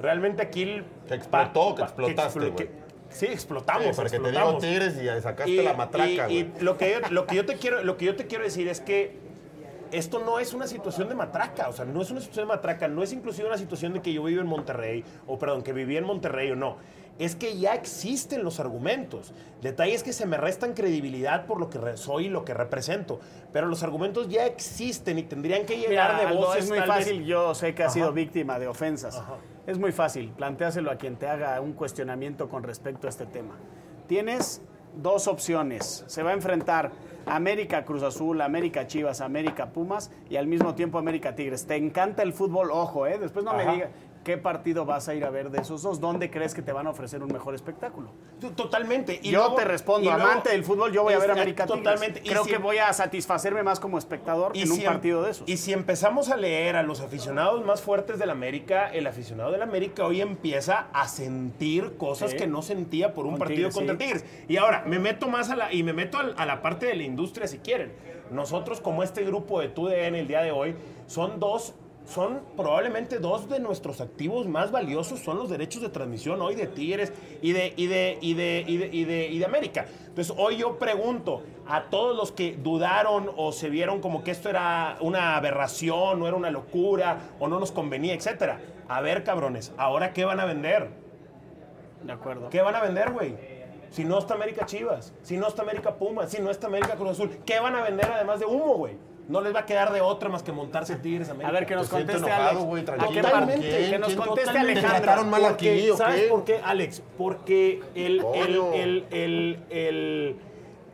[0.00, 0.62] realmente aquí...
[0.62, 2.68] el- Que explotó, que explotaste, güey.
[3.10, 3.84] Sí, explotamos.
[3.84, 4.62] Sí, porque te digo explotamos.
[4.62, 6.62] Tigres y sacaste la matraca, y- y güey.
[6.62, 8.80] lo que yo, lo que yo te quiero, lo que yo te quiero decir es
[8.80, 9.18] que
[9.90, 12.86] esto no es una situación de matraca, o sea, no es una situación de matraca,
[12.86, 15.96] no es inclusive una situación de que yo vivo en Monterrey, o perdón, que viví
[15.96, 16.76] en Monterrey o no.
[17.20, 19.34] Es que ya existen los argumentos.
[19.60, 23.20] Detalle es que se me restan credibilidad por lo que soy y lo que represento.
[23.52, 26.78] Pero los argumentos ya existen y tendrían que llegar Mira, de Aldo, voces es muy
[26.78, 27.94] vez- fácil, yo sé que has Ajá.
[27.94, 29.22] sido víctima de ofensas.
[29.66, 33.54] Es muy fácil, planteáselo a quien te haga un cuestionamiento con respecto a este tema.
[34.06, 34.62] Tienes
[34.96, 36.04] dos opciones.
[36.06, 36.90] Se va a enfrentar
[37.26, 41.66] América Cruz Azul, América Chivas, América Pumas y al mismo tiempo América Tigres.
[41.66, 43.18] Te encanta el fútbol, ojo, ¿eh?
[43.18, 43.72] Después no me Ajá.
[43.72, 43.90] digas
[44.24, 46.86] qué partido vas a ir a ver de esos dos, dónde crees que te van
[46.86, 48.10] a ofrecer un mejor espectáculo.
[48.54, 49.18] Totalmente.
[49.22, 51.66] Y yo luego- te respondo, luego- amante del fútbol, yo voy a ver Es- América
[51.66, 51.82] Tigres.
[51.84, 52.20] Totalmente.
[52.24, 55.22] Y Creo si- que voy a satisfacerme más como espectador en un si em- partido
[55.22, 55.48] de esos.
[55.48, 59.62] Y si empezamos a leer a los aficionados más fuertes del América, el aficionado del
[59.62, 62.36] América hoy empieza a sentir cosas Sí.
[62.36, 63.98] que no sentía por un Con partido Tigres, contra sí.
[63.98, 64.24] Tigres.
[64.48, 67.02] Y ahora, me meto más a la, y me meto a la parte de la
[67.04, 67.92] industria si quieren.
[68.30, 71.74] Nosotros, como este grupo de TUDN el día de hoy, son dos.
[72.10, 76.66] Son probablemente dos de nuestros activos más valiosos, son los derechos de transmisión hoy de
[76.66, 79.86] Tigres y de, y de, y de, y de, y de, y de América.
[80.08, 84.48] Entonces, hoy yo pregunto a todos los que dudaron o se vieron como que esto
[84.48, 88.60] era una aberración, o era una locura, o no nos convenía, etcétera.
[88.88, 90.88] A ver, cabrones, ¿ahora qué van a vender?
[92.02, 92.50] De acuerdo.
[92.50, 93.36] ¿Qué van a vender, güey?
[93.90, 97.10] Si no está América Chivas, si no está América Pumas, si no está América Cruz
[97.10, 99.09] Azul, ¿qué van a vender además de humo, güey?
[99.28, 101.48] No les va a quedar de otra más que montarse Tigres América.
[101.48, 102.88] A ver, que nos Te conteste enojado, Alex.
[102.90, 103.90] ¿A qué.
[103.90, 104.52] Que nos ¿Quién conteste Totalmente.
[104.52, 105.00] ¿Te Alejandra.
[105.02, 106.28] trataron mal Porque, aquí o ¿Sabes qué?
[106.28, 107.02] por qué, Alex?
[107.16, 110.36] Porque el, el, el, el, el-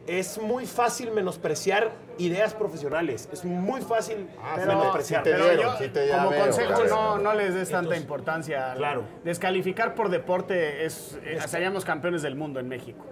[0.07, 3.29] es muy fácil menospreciar ideas profesionales.
[3.33, 5.25] Es muy fácil Ah, Pero, menospreciar.
[5.25, 6.89] sí te pero dieron, yo, sí te ya como veo, consejo, claro.
[6.89, 8.75] no, no les des tanta Entonces, importancia.
[8.77, 9.03] claro.
[9.25, 13.05] Descalificar por deporte es, eh, seríamos campeones del mundo en México.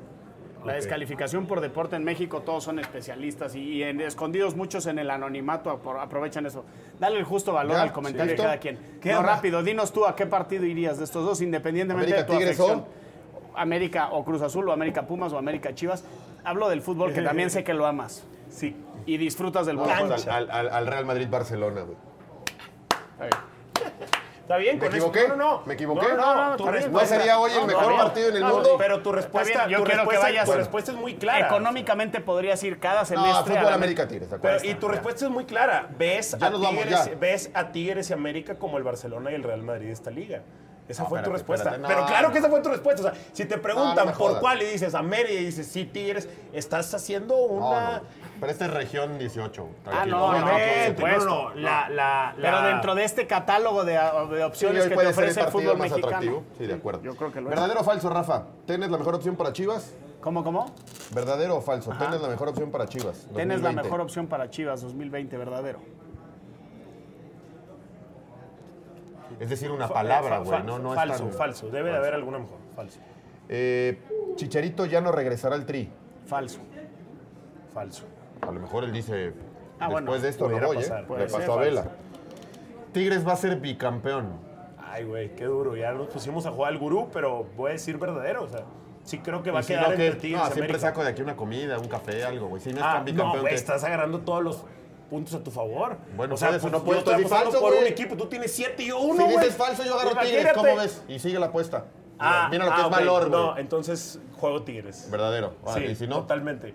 [0.64, 4.98] La descalificación por deporte en México, todos son especialistas y, y en, escondidos muchos en
[4.98, 6.64] el anonimato apro- aprovechan eso.
[6.98, 7.82] Dale el justo valor ¿Ya?
[7.82, 8.98] al comentario de cada quien.
[9.00, 12.32] ¿Qué No, rápido, dinos tú a qué partido irías de estos dos, independientemente América de
[12.32, 12.84] tu Tigres afección.
[13.54, 16.04] América o Cruz Azul o América Pumas o América Chivas.
[16.44, 18.26] Hablo del fútbol que también sé que lo amas.
[18.48, 18.74] Sí.
[19.06, 20.18] Y disfrutas del No, buen fútbol.
[20.30, 21.96] al, al- al Real Madrid-Barcelona, güey.
[24.44, 24.78] ¿Está bien?
[24.78, 25.06] ¿Me con eso?
[25.06, 25.28] equivoqué?
[25.28, 25.62] No, no, no.
[25.64, 26.06] ¿Me equivoqué?
[26.08, 26.50] No, no, No, no.
[26.50, 26.66] no, tu.
[26.66, 28.74] ¿No respuesta- sería hoy el No, mejor partido en el No, mundo?
[28.76, 31.46] Pero tu respuesta, bien, yo tu quiero que respuesta- vayas- tu respuesta es muy clara.
[31.46, 33.32] Económicamente podrías ir cada semestre.
[33.32, 33.56] No, a fútbol
[34.20, 34.66] ¿de Pero, acuerdo?
[34.66, 35.88] y tu respuesta es muy clara.
[35.98, 39.86] Ves a, Tigres, ves a Tigres y América como el Barcelona y el Real Madrid
[39.86, 40.42] de esta liga.
[40.86, 41.70] Esa No, fue tu espérate, respuesta.
[41.70, 42.32] espérate, no, Pero claro no.
[42.34, 43.00] que esa fue tu respuesta.
[43.00, 46.28] O sea, si te preguntan me por cuál y dices América y dices sí, Tigres,
[46.52, 48.02] estás haciendo No, una.
[48.40, 49.68] Pero esta es región 18.
[49.86, 50.16] Ah, tranquilo.
[50.18, 51.24] no, no, por Obviamente, no, supuesto.
[51.28, 53.98] no, no, la- la- Pero la- dentro de este catálogo de,
[54.44, 56.06] opciones que te puede ser el ofrece el fútbol más mexicano.
[56.16, 56.42] atractivo.
[56.58, 57.02] Sí, de acuerdo.
[57.02, 57.54] Yo creo que lo es.
[57.54, 58.42] ¿Verdadero o falso, Rafa?
[58.66, 59.94] ¿Ten es la mejor opción para Chivas?
[60.20, 60.66] ¿Cómo, cómo?
[61.14, 61.90] ¿Verdadero o falso?
[61.98, 63.26] ¿Ten es la mejor opción para Chivas?
[63.34, 63.82] Tienes la 2020.
[63.82, 65.80] mejor opción para Chivas 2020, verdadero.
[69.40, 70.50] Es decir, una fa- palabra, güey.
[70.50, 71.68] fa- No, no es falso, tan- falso.
[71.68, 72.58] Debe de haber alguna mejor.
[72.76, 73.00] Falso.
[73.48, 74.00] Eh,
[74.36, 75.90] Chicharito ya no regresará al tri.
[76.26, 76.60] Falso.
[77.72, 78.04] Falso.
[78.48, 79.32] A lo mejor él dice,
[79.78, 81.04] Ah, después bueno, de esto no voy, pasar, ¿eh?
[81.06, 81.56] puede Le pasó a.
[81.56, 81.84] Vela.
[82.92, 84.38] Tigres va a ser bicampeón.
[84.78, 85.76] Ay, güey, qué duro.
[85.76, 88.44] Ya nos pusimos a jugar al gurú, pero voy a decir verdadero.
[88.44, 88.64] O sea,
[89.04, 90.78] Sí creo que va a si quedar no, entre Tigres No, y siempre América.
[90.88, 92.62] saco de aquí una comida, un café, algo, güey.
[92.62, 94.64] Si no es Ah, tan bicampeón, no, güey, estás agarrando todos los
[95.10, 95.98] puntos a tu favor.
[96.16, 98.26] Bueno, o sea, pues, no yo puedes, estoy di apostando falso, por un equipo, tú
[98.26, 99.36] tienes siete y yo Si uno, güey.
[99.36, 100.52] dices falso, yo agarro Tigres.
[100.54, 101.04] ¿Cómo ves?
[101.06, 101.84] Y sigue la apuesta.
[102.18, 103.42] Ah, Mira lo que ah, es valor, güey.
[103.42, 105.10] No, entonces juego Tigres.
[105.10, 105.54] Verdadero.
[105.74, 106.72] Sí, y si no, totalmente.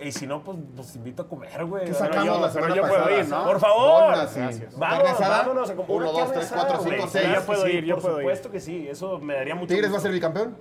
[0.00, 1.84] Y si no, pues, pues invito a comer, güey.
[1.84, 3.20] ¿qué Pero sacamos yo- la semana yo puedo pasada?
[3.20, 3.44] ir, ¿no?
[3.44, 4.02] Por favor.
[4.14, 4.74] Donas y- Gracias.
[4.74, 7.28] ¿Carne Vamos, vámonos a comprar Uno, dos, tres, cuatro, cinco, Sí, seis.
[7.34, 8.22] Yo puedo sí, ir, yo por puedo ir.
[8.24, 8.88] supuesto que sí.
[8.88, 10.56] Eso me daría mucho ¿Tigres va a ser bicampeón?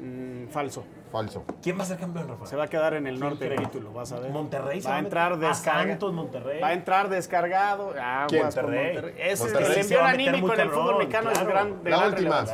[0.00, 0.84] Mm, falso.
[1.12, 1.44] Falso.
[1.62, 2.46] ¿Quién va a ser campeón, Rafa?
[2.46, 3.70] Se va a quedar en el norte el crees?
[3.70, 4.30] título, vas a ver.
[4.30, 5.88] Monterrey se va a entrar a descargado.
[5.88, 6.60] Santos, Monterrey.
[6.60, 7.88] Va a entrar descargado.
[7.88, 8.94] Con Monterrey.
[8.94, 9.14] Monterrey.
[9.18, 12.44] Ese Monterrey el envío anímico en el fútbol mexicano es gran, La última.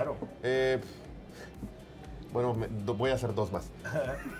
[2.32, 3.70] Bueno, me- do- voy a hacer dos más.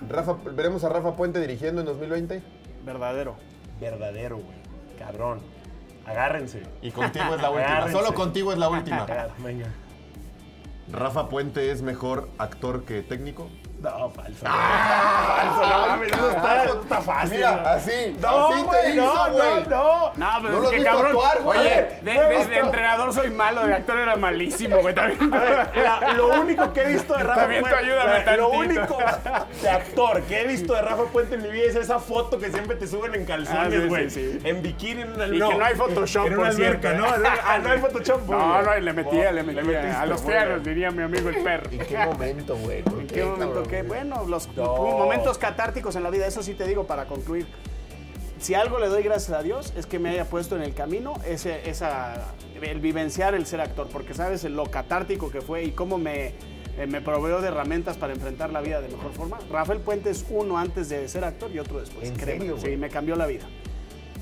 [0.09, 2.43] Rafa, ¿Veremos a Rafa Puente dirigiendo en 2020?
[2.85, 3.37] Verdadero.
[3.81, 4.57] Verdadero, güey.
[4.99, 5.41] Cabrón.
[6.07, 6.63] Agárrense.
[6.83, 7.67] Y contigo es la última.
[7.71, 7.99] Agárrense.
[7.99, 9.07] Solo contigo es la última.
[9.45, 9.67] Venga.
[10.91, 13.49] ¿Rafa Puente es mejor actor que técnico?
[13.81, 14.45] No, falso.
[14.45, 17.37] falso, no está, está fácil.
[17.37, 17.67] Mira, güey.
[17.75, 19.65] así, No, así te güey, hizo, no, güey.
[19.69, 20.13] no, no.
[20.17, 21.13] No, pero ¿No es que cabrón.
[21.45, 21.59] güey?
[21.61, 24.95] Oye, de, entrenador soy malo, de actor era malísimo, güey.
[24.97, 25.31] También.
[26.17, 28.99] Lo único que he visto de Rafa Puente, ayúdame lo único
[29.63, 32.51] de actor que he visto de Rafa Puente en mi vida es esa foto que
[32.51, 34.41] siempre te suben en Ah, calzones, sí, güey.
[34.51, 36.93] En bikini en una Y que no hay Photoshop, en una alberca.
[36.95, 37.07] ¿no?
[37.47, 38.23] Ah, no hay Photoshop.
[38.23, 40.01] muy No, no, le metía, le metía.
[40.01, 40.63] a los bien.
[40.65, 41.71] diría mi amigo el perro.
[41.71, 42.83] ¿En qué momento, güey?
[42.83, 43.83] ¿Por ¿En qué momento qué?
[43.83, 44.75] Bueno, los No.
[44.77, 47.47] momentos catárticos en la vida, eso sí te digo para concluir.
[48.41, 51.15] Si algo le doy gracias a Dios es que me haya puesto en el camino
[51.27, 55.99] ese, esa, el vivenciar el ser actor, porque sabes lo catártico que fue y cómo
[55.99, 56.35] me,
[56.79, 59.39] eh, me proveó de herramientas para enfrentar la vida de mejor forma.
[59.51, 62.09] Rafael Puente es uno antes de ser actor y otro después.
[62.09, 62.41] ¿En créeme.
[62.47, 62.59] serio?
[62.61, 63.45] Sí, me cambió la vida.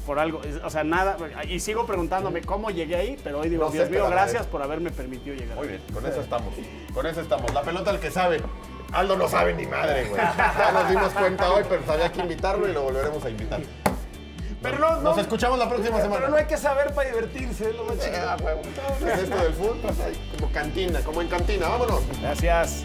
[0.06, 1.16] Por algo, o sea, nada,
[1.48, 4.90] y sigo preguntándome cómo llegué ahí, pero hoy digo, No Dios mío, gracias por haberme
[4.92, 5.56] permitido llegar.
[5.58, 6.54] Muy bien, con eso estamos.
[6.94, 7.52] Con eso estamos.
[7.52, 8.40] La pelota al que sabe.
[8.96, 10.20] Aldo no sabe ni madre, güey.
[10.20, 13.60] Ya nos dimos cuenta hoy, pero había que invitarlo y lo volveremos a invitar.
[14.62, 15.02] Pero no, no.
[15.02, 16.16] Nos escuchamos la próxima semana.
[16.16, 18.16] Pero no hay que saber para divertirse, es lo más chido.
[18.18, 18.36] Ah,
[19.20, 21.68] esto del fútbol, pues, ahí, como cantina, como en cantina.
[21.68, 22.00] Vámonos.
[22.22, 22.84] Gracias.